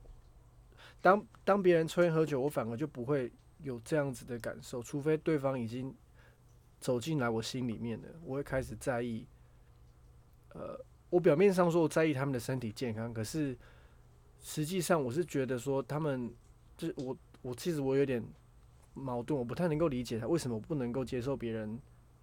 [1.02, 5.96] 当当别人抽烟喝酒，我反而就不会有这样子的感受，除非对方已经
[6.80, 9.28] 走进来我心里面了，我会开始在意。
[10.56, 13.56] 呃，我表面上说我在意他们的身体健康，可是
[14.42, 16.34] 实际上我是觉得说他们，
[16.78, 18.24] 就是我我其实我有点
[18.94, 21.80] 矛盾，我不太能够理解他为什么不能够接受别人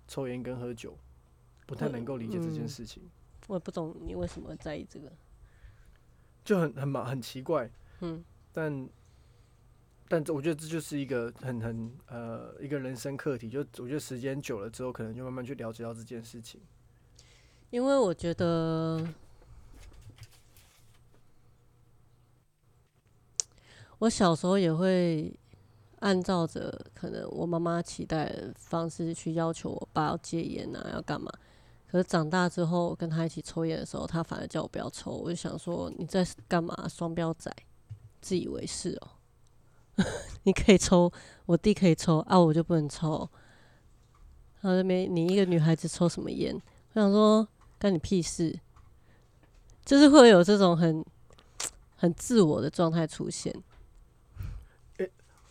[0.09, 0.97] 抽烟跟喝酒，
[1.67, 3.03] 不太能够理解这件嗯事情。
[3.49, 5.13] 我也不懂你为什么在意这个。
[6.45, 7.69] 就很很麻很奇怪，
[8.01, 8.89] 嗯，但
[10.09, 16.61] 但这我觉得这就是一个很很呃一个人生课题，就我觉得时间久了之后，可能就慢慢去了解到这件事情。
[17.71, 19.05] 因为我觉得，
[24.07, 25.37] 我小时候也会
[25.99, 31.29] 按照着可能我妈妈期待的方式去要求我爸要戒烟啊，要干嘛。
[31.89, 36.87] 可是长大之后跟他一起抽烟的时候，他反而叫我不要抽，我就想说你在干嘛？
[36.89, 37.53] 双标仔，
[38.21, 40.05] 自以为是哦、
[40.45, 41.11] 你可以抽，
[41.47, 43.29] 我弟可以抽啊，我就不能抽。
[44.61, 46.55] 然后那边你一个女孩子抽什么烟？
[46.93, 48.57] 我想说干你屁事，
[49.85, 51.05] 就是会有这种很
[51.97, 53.53] 很自我的状态出现。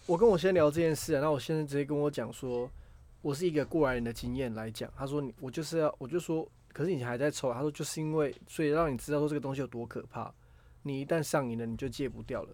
[0.07, 2.69] 我跟我先聊这件事、啊，然后我先生直接跟我讲说，
[3.21, 10.31] 我是一个过来人的经验来讲，他说你我就是要，我就说，可是你还在抽，他说就是因为，所以让你知道说这个东西有多可怕，
[10.83, 12.49] 你一旦上瘾了，你就戒不掉了。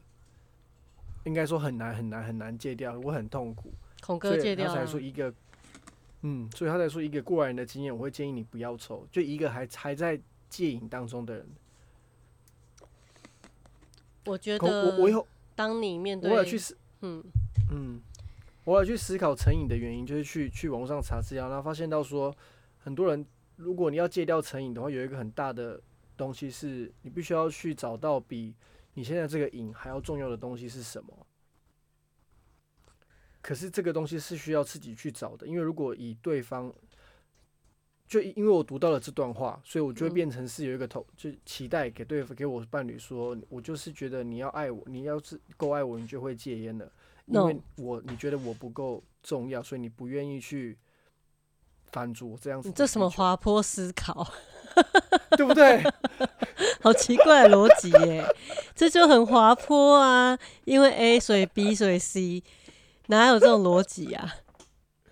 [1.26, 3.74] 应该说很难很难很难戒掉，我很痛苦。
[4.02, 5.32] 孔哥戒掉他才说一个，
[6.22, 10.18] 嗯，所以他才说一个过来人的经验，我会建议你不要抽，就一个还还在
[10.50, 11.48] 戒瘾当中的人。
[14.26, 17.24] 我觉得我得我以后当你面对我有去思，嗯
[17.74, 18.02] 嗯，
[18.66, 22.36] 我有去思考成瘾的原因，就是去去网络上查资料，然后发现到说，
[22.78, 25.82] 很多人如果你要戒掉成瘾的话，有一个很大的
[26.18, 28.54] 东西是你必须要去找到比
[28.94, 31.26] 你现在这个瘾还要重要的东西是什么。
[33.42, 36.72] 可是这个东西是需要自己去找的，因为如果以对方，
[38.06, 46.92] 就因为我读到了这段话，所以我就会变成是有一个头，就期待给对给我伴侣说，我就是觉得你要爱我，你要是够爱我，你就会戒烟了。
[47.26, 50.78] 因为我你觉得我不够重要，所以你不愿意去
[51.92, 54.28] 反逐我这样子这什么滑坡思考，
[55.38, 55.84] 对不对？
[56.82, 58.26] 好奇怪的逻辑耶，
[58.76, 62.44] 这就很滑坡啊，因为 A 所以 B 所以 C，
[63.08, 64.34] 哪有这种逻辑啊？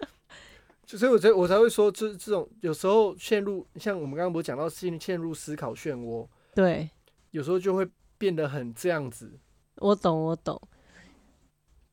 [0.86, 6.90] 就所以我才我才会说，这这种有时候陷入，像我们刚刚不是讲到陷陷入思考漩涡，对，
[7.32, 7.88] 有时候就会
[8.18, 9.40] 变得很这样子，
[9.76, 10.60] 我懂，我懂。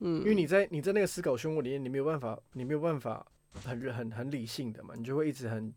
[0.01, 3.27] 嗯，因为你在你在那个思考漩涡里面，你没有办法，你没有办法
[3.65, 5.73] 很很很理性的嘛，你就会一直很。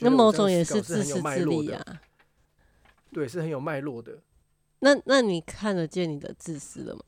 [0.00, 2.00] 那某种也是自私自利啊。
[3.12, 4.18] 对，是很有脉络的。
[4.80, 7.02] 那那你看得见你的自私了吗？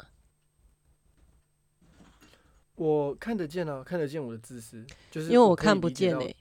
[2.75, 6.35] 我看得见啊，看得见我的自私，就是因为我看不见哎、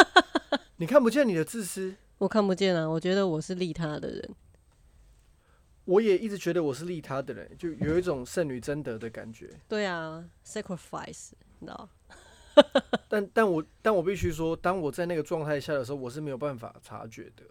[0.78, 2.88] 你看不见你的自私，我看不见啊。
[2.88, 4.30] 我觉得我是利他的人。
[5.86, 9.48] 我也一直觉得我是利他的人，就有一种圣女贞德的感觉。
[9.66, 11.30] 对啊，sacrifice，
[11.60, 11.88] 你知道？
[13.08, 17.44] 但但我但我必须说，当我在那个状态下的时候，我是没有办法察觉的。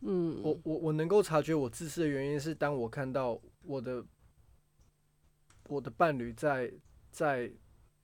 [0.00, 4.04] 嗯，我我我能够察觉我自私的原因是，当我看到我的
[5.68, 6.72] 我的伴侣在
[7.10, 7.50] 在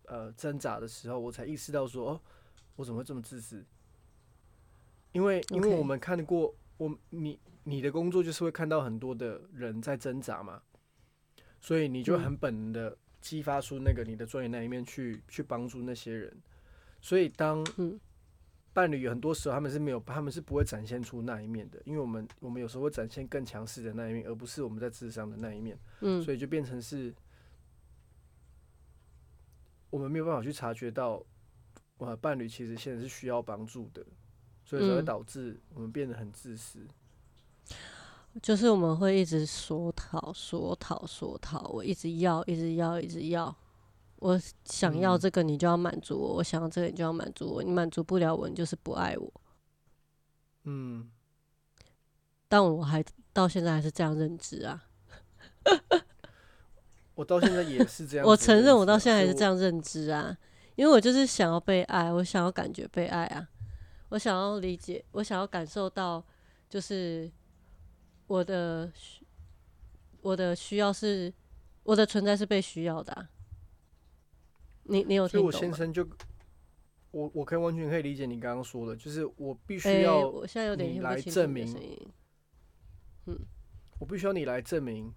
[0.05, 2.21] 呃挣扎的时候，我才意识到说，哦，
[2.77, 3.63] 我怎么会这么自私？
[5.13, 10.63] 因为因为我们看过我你你的工作就是会看到很多的人在挣扎嘛，
[11.61, 12.21] 所以你就嗯。
[12.21, 16.35] 很本能的激发出那个你的专业那一面去去帮助那些人。
[17.01, 18.01] 所以当嗯。
[18.73, 26.23] 伴侣很多时候他们是没有，他们是不会展现出那一面的，因为我们我们有时候会展现更强势的那一面，而不是我们在智商的那一面，嗯。
[26.23, 27.13] 所以就变成是
[29.91, 31.21] 我们没有办法去察觉到，
[31.99, 34.07] 呃，伴侣其实现在是需要帮助的，
[34.65, 35.05] 所以才会嗯。
[35.05, 36.87] 导致我们变得很自私。
[38.43, 43.55] 就是我们会一直索讨、索讨、索讨，我一直要、一直要、一直要。
[44.17, 47.63] 我想要嗯这个，你就要满足我；我想要这个，你就要满足我。
[47.63, 49.33] 你满足不了我，你就是不爱我。
[50.65, 51.09] 嗯，
[52.49, 54.85] 但我还到现在还是这样认知啊。
[57.15, 58.27] 我到现在也是这样。
[58.27, 60.37] 我承认我到现在还是这样认知啊，
[60.77, 63.49] 因为我就是想要被爱，我想要感觉被爱啊，
[64.11, 66.25] 我想要理解，我想要感受到，
[66.69, 67.31] 就是
[68.29, 69.27] 我的需
[70.21, 71.33] 我的需要是
[71.83, 73.29] 我的存在是被需要的、啊。
[74.85, 75.29] 你你有我。
[75.29, 75.77] 所以我听懂吗？
[75.77, 76.09] 先生就，
[77.11, 82.09] 我我可以完全可以理解你刚刚说的，就是我必须哎、要，我现在有点你来证明你的声音。
[83.99, 85.13] 我必须要你来证明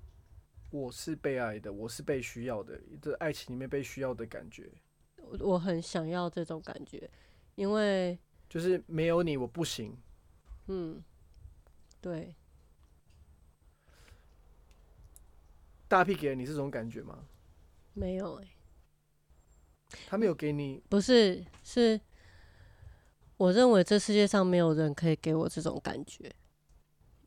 [0.71, 4.71] 我是被爱的，我是被需要的，这爱情里面被需要的感觉，
[5.17, 7.09] 我我很想要这种感觉，
[7.55, 8.17] 因为
[8.49, 9.95] 就是没有你我不行。
[10.67, 11.01] 嗯，
[12.01, 12.35] 对，
[15.91, 17.19] 大 P 给了你这种感觉吗？
[17.93, 18.47] 没有哎、
[20.07, 21.99] 他没有给你，不是，是
[23.35, 26.33] 我认为这世界上没有人可以给我这种感觉，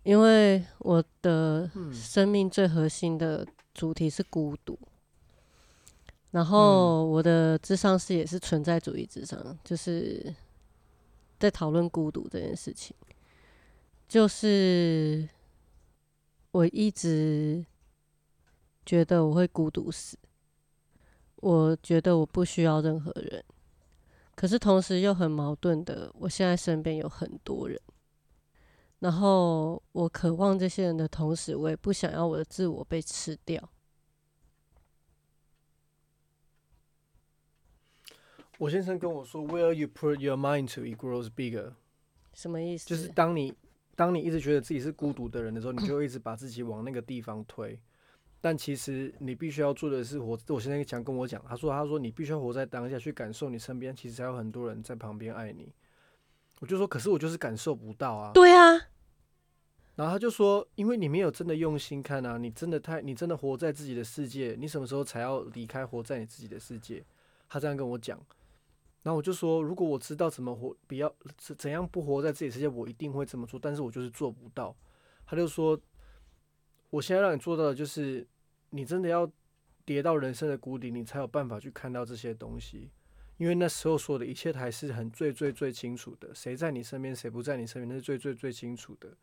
[0.02, 4.78] 因为我的嗯生命最核心的主题是孤独。
[6.30, 10.34] 然后我的智商是也是存在主义智商，就是
[11.38, 12.96] 在讨论孤独这件事情。
[14.08, 15.28] 就是
[16.50, 17.64] 我一直
[18.84, 20.18] 觉得我会孤独死，
[21.36, 23.44] 我觉得我不需要任何人，
[24.34, 27.80] 可是同时又很矛盾的，我现在身边有很多人，
[28.98, 33.70] 然后我渴望这些人的同时，我也不想要我的自我被吃掉。
[38.58, 41.72] 我先生跟我说，Where you put your mind to, it grows bigger。
[42.32, 42.86] 什么意思？
[42.88, 43.52] 就是当你
[43.96, 47.78] 当你一直觉得自己是孤独的人的时候，你就一直把自己往那个地方推。
[48.44, 50.38] 但其实你必须要做的是活。
[50.48, 55.72] 我现在想跟我讲，他说他说你必须要活在当下，去感受你身边其实还有很多人在旁边爱你。
[56.60, 58.32] 我就说，可是我就是感受不到啊。
[58.34, 58.72] 对啊，
[59.94, 67.02] 然后他就说，因为你没有真的用心看啊，你真的太，你真的活在自己的世界，你什么时候才要离开，活在你自己的世界？
[67.48, 68.20] 他这样跟我讲。
[69.04, 74.76] 然后我就说，如果我知道怎么活，比较怎怎样不活在自己世界，我一定会这么做，但是我就是做不到。
[75.24, 75.80] 他就说，
[76.90, 78.26] 我现在让你做到的就是，
[78.74, 79.30] 你真的要
[79.84, 82.90] 跌到人生的谷底，你才有办法去看到这些东西。
[83.36, 89.16] 因为那时候说的一切还是很最最最清楚的，谁在你身边，谁不在你身边，那是最最最清楚的。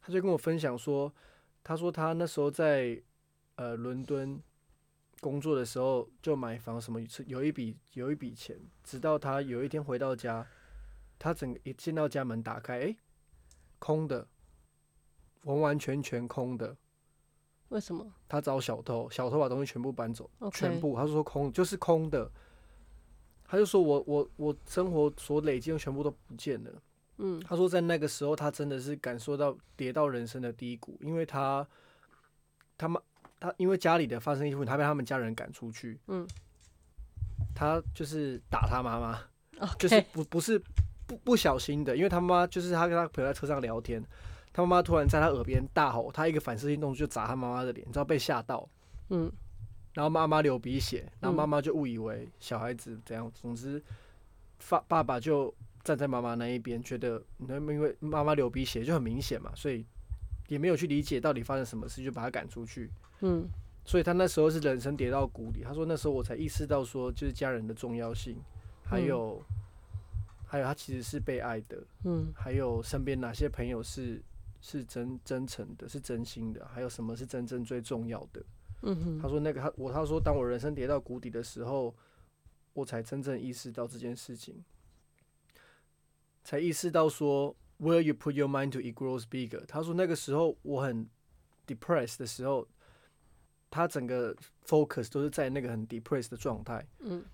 [0.00, 1.12] 他就跟我分享说，
[1.62, 3.00] 他说他那时候在
[3.54, 4.42] 呃伦敦
[5.20, 10.44] 工作的时候就买房什么，有一笔有一笔钱，直到他有一天回到家，
[11.16, 12.96] 他整一进到家门打开，诶，
[13.78, 14.26] 空的，
[15.44, 16.76] 完完全全空的。
[17.70, 18.06] 为什么？
[18.28, 22.30] 他找小偷，小偷把东西全部搬走全部，他就说空就是空的。
[23.44, 26.70] 他就说我我我生活所累积的全部都不见了。
[27.16, 27.40] 嗯。
[27.40, 31.66] 他说在那个时候，他真的是感受到跌到人生的低谷，因为他
[32.78, 33.00] 他妈
[33.40, 36.24] 他因为家里的发生一些问题，他被他们家人赶出去，嗯。
[37.52, 39.20] 他就是打他妈妈
[39.78, 40.58] 就是不不是
[41.06, 44.02] 不不小心的，因为他妈妈就是他跟他朋友在车上聊天，
[44.52, 48.68] 他妈妈突然在他耳边大吼，他一个反射性动作就砸他妈妈的脸，你知道被吓到，
[49.10, 49.30] 嗯。
[49.92, 53.82] 然后妈妈流鼻血，然后嗯妈妈就误以为小孩子怎样，总之，
[54.68, 59.84] 爸爸爸就站在妈妈那一边，觉得那因为妈妈流鼻血就很明显嘛，所以
[60.46, 62.88] 也没有去理解到底发生什么事，就把他赶出去。
[63.20, 63.48] 嗯。
[63.84, 65.62] 所以他那时候是人生跌到谷底。
[65.64, 68.36] 他说那时候我才意识到说，就是家人的重要性，
[68.84, 69.06] 还嗯。
[69.06, 69.42] 有、
[70.46, 72.32] 还有他其实是被爱的，嗯。
[72.32, 74.22] 还有身边哪些朋友是
[74.60, 78.44] 是真真诚的，是真心的，还有什么是真正最重要的。
[78.82, 81.94] 嗯哼，他说那个他我他说当我人生跌到谷底的时候，
[82.72, 84.64] 我才真正意识到这件事情，
[86.44, 89.64] 才意识到说 where you put your mind to it grows bigger。
[89.66, 91.08] 他说那个时候我很
[91.66, 92.66] depressed 的时候，
[93.70, 94.34] 他整个
[94.66, 97.24] focus 都是在那个很 depressed 的状态，嗯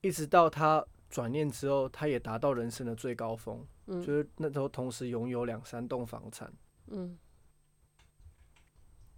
[0.00, 6.50] 一直到他转念之后，他也达到人生的最高峰，嗯就是那时候同时拥有两三栋房产。
[6.86, 7.18] 嗯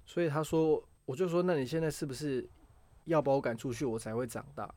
[0.05, 2.47] 所以他说，我就说，那你现在是不是
[3.05, 4.69] 要把我赶出去，我才会长大？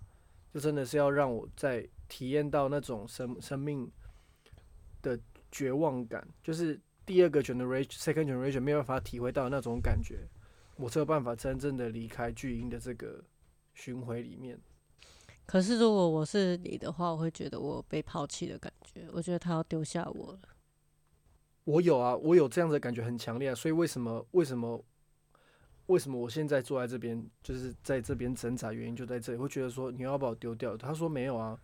[0.53, 3.91] 就真的是要让我在体验到那种生生命
[5.01, 5.19] 的
[5.51, 10.27] 绝望感，就是第二个 generation、second generation 没有办法体会到那种感觉，
[10.75, 13.23] 我才有办法真正的离开巨婴的这个
[13.73, 14.59] 巡回里面。
[15.47, 20.39] 可是如果我是你的话，我会觉得我被抛弃的感觉，我觉得他要丢下我了。
[21.63, 24.83] 我有啊，我有这样的感觉很强烈啊，所以为什么为什么
[25.87, 30.75] 为什么我现在坐在这边，就是在这边挣扎，原因就在这里，会觉得说你要把我丢掉？
[30.75, 31.57] 他说没有啊，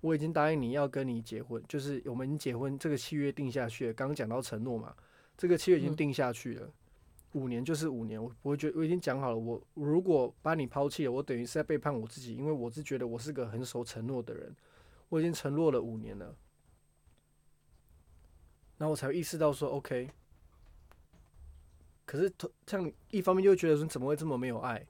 [0.00, 3.92] 我已经答应你要跟你结婚，就是我们已经结婚，这个契约定下去了。
[3.92, 4.92] 刚刚讲到承诺嘛，
[5.36, 6.68] 这个契约已经嗯定下去了，
[7.32, 14.54] 五年就是五年，我我觉得我已经讲好了，我如果把你抛弃了，我等于是在背叛我自己，因为我是觉得我是个很守承诺的人，
[15.08, 16.34] 我已经承诺了五年了。
[18.78, 20.10] 然后我才意识到说，OK。
[22.06, 24.86] 可是同像你一方面就觉得说，你怎么会这么没有爱？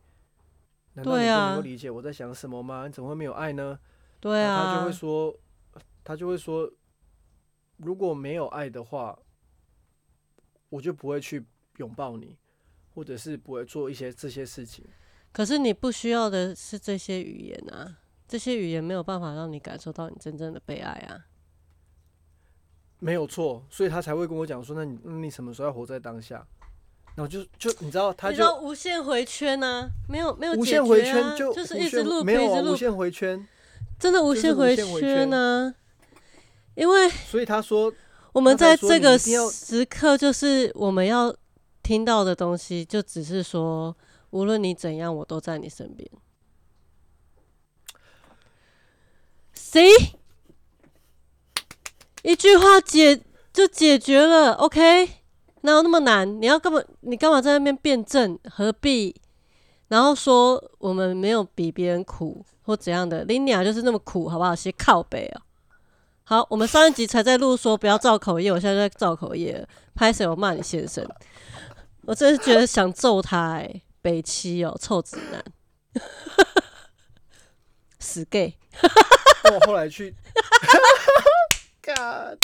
[0.94, 2.86] 难道你不能够理解我在想什么吗？
[2.86, 3.78] 你怎么会没有爱呢？
[4.20, 5.36] 对啊他就会，说，
[6.04, 6.70] 他就会说，
[7.78, 9.18] 如果没有爱的话，
[10.68, 11.44] 我就不会去
[11.78, 12.36] 拥抱你，
[12.94, 14.84] 或者是不会做一些这些事情。
[15.32, 17.98] 可是你不需要的是这些语言啊，
[18.28, 21.26] 这些语言没有办法让你感受到你真正的被爱啊。
[22.98, 26.46] 没有错，所以他才会跟我讲说，那你那你什么时候要活在当下？
[27.14, 33.46] 然后就就你知道，他就无限回圈呢、没有没有解无限回圈就就是一直录没有无限回圈。
[33.98, 35.74] 真的无限回圈呢、
[36.76, 37.92] 因为所以他说，
[38.32, 41.34] 我们在这个时刻，就是我们要
[41.88, 43.96] 听到的东西，就只是说，
[44.28, 46.06] 无论你怎样，我都在你身边。
[49.54, 49.88] 谁？
[52.22, 53.22] 一句话解
[53.54, 55.08] 就解决了，OK？
[55.62, 56.38] 哪有那么难？
[56.38, 56.78] 你要干嘛？
[57.00, 58.38] 你干嘛在那边辩证？
[58.44, 59.18] 何必？
[59.86, 64.54] 然后说我们没有比别人苦或怎样的 l i n a 就是那么苦，好不好？
[64.54, 65.40] 先靠北哦。
[66.24, 69.66] 好，我们上一集才在录说不要造口业，我现在在造口业。
[69.94, 70.28] 拍谁？
[70.28, 71.02] 我骂你先生，
[72.08, 75.44] 我真是觉得想揍他哎、北七哦，臭直男，
[78.00, 78.56] 死 gay。
[79.44, 80.14] 那我后来去，
[81.84, 82.38] God，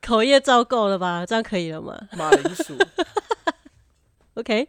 [0.00, 1.26] 口业造够了吧？
[1.26, 2.78] 这样可以了吗马铃薯。？
[4.34, 4.68] OK，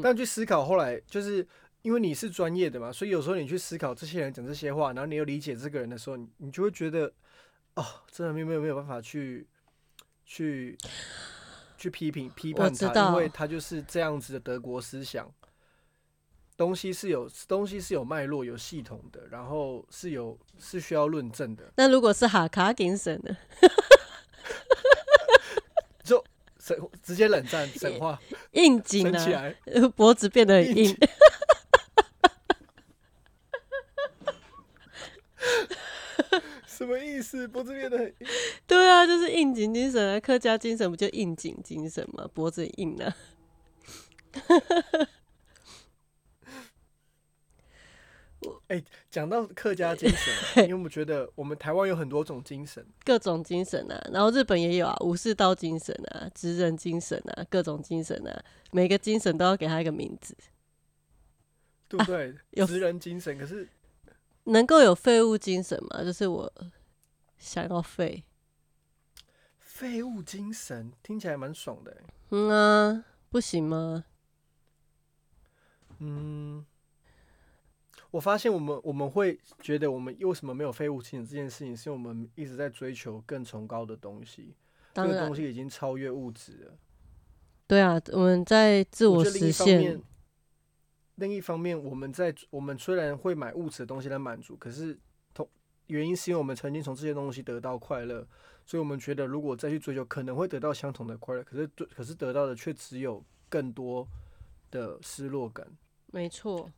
[0.00, 1.44] 但去思考，后来就是
[1.82, 7.12] 因为你是专业的嘛，所以有时候你去思考这些人讲这些话，然后你又理解这个人的时候，你你就会觉得，
[7.74, 9.48] 哦，真的没有没有没有办法去
[10.24, 10.78] 去
[11.76, 15.30] 去批评批判他，因为他就是这样子的德国思想。
[16.54, 21.72] 东西是有东西是有脉络、有系统的，然后是有是需要论证的。
[21.76, 23.36] 那如果是哈卡金神呢？
[26.04, 26.22] 就
[26.60, 28.20] 神直接冷战神话
[28.52, 30.96] 应景啊，起来，呃 脖子变得很硬应景。
[36.72, 37.46] 什么意思？
[37.46, 38.14] 脖子变得很
[38.66, 42.28] 对啊，就是应景精神啊，客家精神不就应景精神吗？
[42.32, 43.14] 脖子硬啊。
[49.10, 60.34] 讲到客家精神，因为我们觉得我们台湾有很多种精神，各种精神啊，然后日本也有啊，武士道精神啊，职人精神啊，各种精神啊，每个精神都要给他一个名字。
[61.86, 62.34] 对不对？
[62.52, 63.68] 有职人精神，可是
[64.44, 66.02] 能够有废物精神吗？
[66.02, 66.52] 就是我
[67.38, 68.24] 想要废，
[69.58, 72.02] 废物精神听起来蛮爽的欸。
[72.30, 74.04] 嗯啊，不行吗？
[75.98, 76.64] 嗯，
[78.10, 84.54] 我发现我们我们会觉得我们为什么没有废物精神这件事情，是因为我们一直在追求更崇高的东西，
[84.94, 86.76] 这个东，西已经超越物质了。
[87.68, 90.02] 对啊，我们在自我实现，，
[91.16, 94.98] 另一方面，我们在我们虽然会买物质的东西来满足，可是
[95.34, 95.48] 同
[95.88, 98.26] 原因是因为我们曾经从这些东西得到快乐，
[98.64, 104.08] 所以我们觉得如果再去追求，可能会得到相同的快乐，可是对，可是得到的却只有更多
[104.70, 105.66] 的失落感。
[106.06, 106.70] 没错，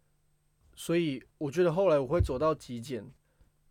[0.74, 3.10] 所以我觉得后来我会走到极简的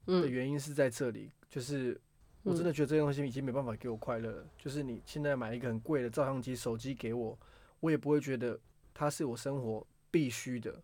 [0.08, 2.00] 嗯，原因是在这里，就是
[2.44, 4.48] 我真嗯的觉得这些东西已经没办法给我快乐了。
[4.58, 7.38] 就是你现在买一个很贵的照相机、手机给我，
[7.82, 8.60] 我也不会觉得
[8.94, 10.84] 它是我生活必须的。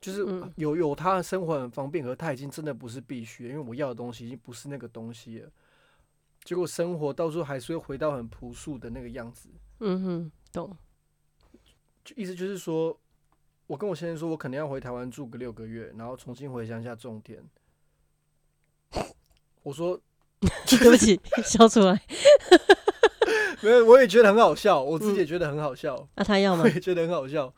[0.00, 5.50] 就是嗯有有他的生活很方便，可是它已经真的不是必须的，因为我要的东西已经不是那个东西了。
[6.44, 9.50] 结果生活到时候还是会回到很朴素的那个样子。
[9.80, 10.76] 嗯哼，懂，
[12.04, 12.96] 就意思就是说，
[13.66, 17.44] 我跟我先生说，我可能要回台湾住个六个月，然后重新回乡下种田。
[19.64, 20.00] 我说
[20.40, 22.00] 对不起，笑出来。
[23.60, 26.68] 没有，我也觉得很好笑，我自己也嗯觉得很好笑，那、他要吗我？
[26.68, 27.52] 也觉得很好笑。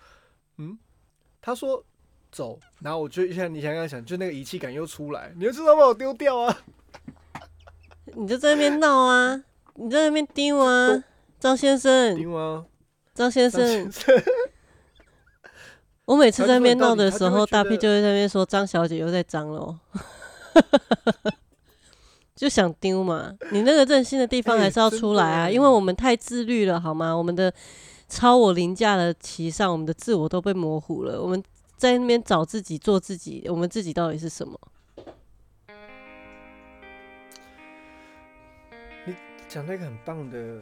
[1.41, 1.83] 嗯，他说
[2.31, 6.59] 走，然后我就像你想想想，就那个仪器感又出来，你就知道把我丢掉啊。
[8.15, 9.43] 你就在那边闹啊，
[9.75, 11.03] 你在那边丢啊，
[11.39, 12.65] 张先生，丢啊？
[13.15, 13.63] 张先生，
[16.07, 19.79] 我每次在那边闹的时候，大就会觉得 P 就会在那边说张小姐又在脏了哦，
[22.35, 23.33] 就想丢嘛。
[23.53, 27.15] 你那个任性的地方哎还是要出来啊，的因为我们太自律了，好吗？
[27.15, 27.53] 我们的
[28.11, 31.23] 超我凌驾的旗上，我们的自我都被模糊了。
[31.23, 31.41] 我们
[31.77, 34.59] 在那边找自己，做自己，我们自己到底是什么？
[39.07, 39.15] 你
[39.49, 40.59] 讲到一个很棒的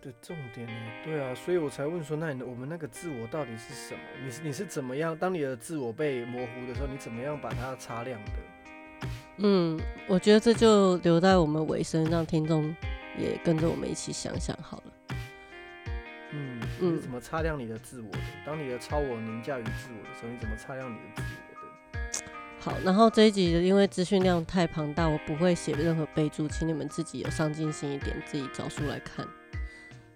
[0.00, 0.72] 的重点呢，
[1.04, 4.00] 对啊，所以我才问说，那你的我们那个自我到底是什么？
[4.24, 5.16] 你是你是怎么样？
[5.18, 8.30] 当你的自我被模糊的时候，你怎么样把它擦亮的？
[9.38, 12.74] 嗯，我觉得这就留在我们尾声，让听众
[13.18, 14.91] 也跟着我们一起想想好了。
[16.82, 18.18] 嗯，怎么擦亮你的自我的？
[18.44, 21.26] 当你的超我凌驾于自我的时候，你怎么擦亮你的自我
[21.92, 22.00] 的？
[22.58, 29.26] 好，然后这一集因为资讯量太庞大，我不会写任何备注，请你们自己有上进心一点，自己找书来看。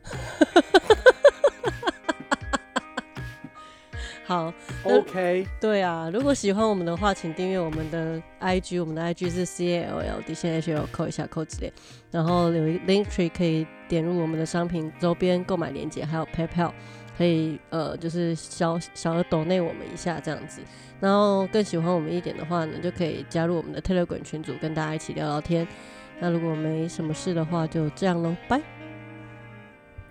[4.26, 11.72] 好，OK，对啊，如果喜欢我们的话，请订阅我们的 IG，我们的 IG 是 C A L L 底线 H L 扣一下扣之类，
[12.10, 16.72] 然后有一 Link Tree 可以点入我们的商品周边购买链接，还有 PayPal
[17.16, 20.60] 可以呃就是小小额抖内我们一下这样子，
[20.98, 25.64] 然后更喜欢我们一点的话呢，就可以加入我们的 Telegram 群组，跟大家一起聊聊天。
[26.18, 28.60] 那如果没什么事的话，就这样喽，拜。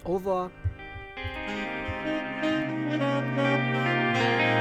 [0.06, 0.52] over 啊。
[4.16, 4.55] Bye.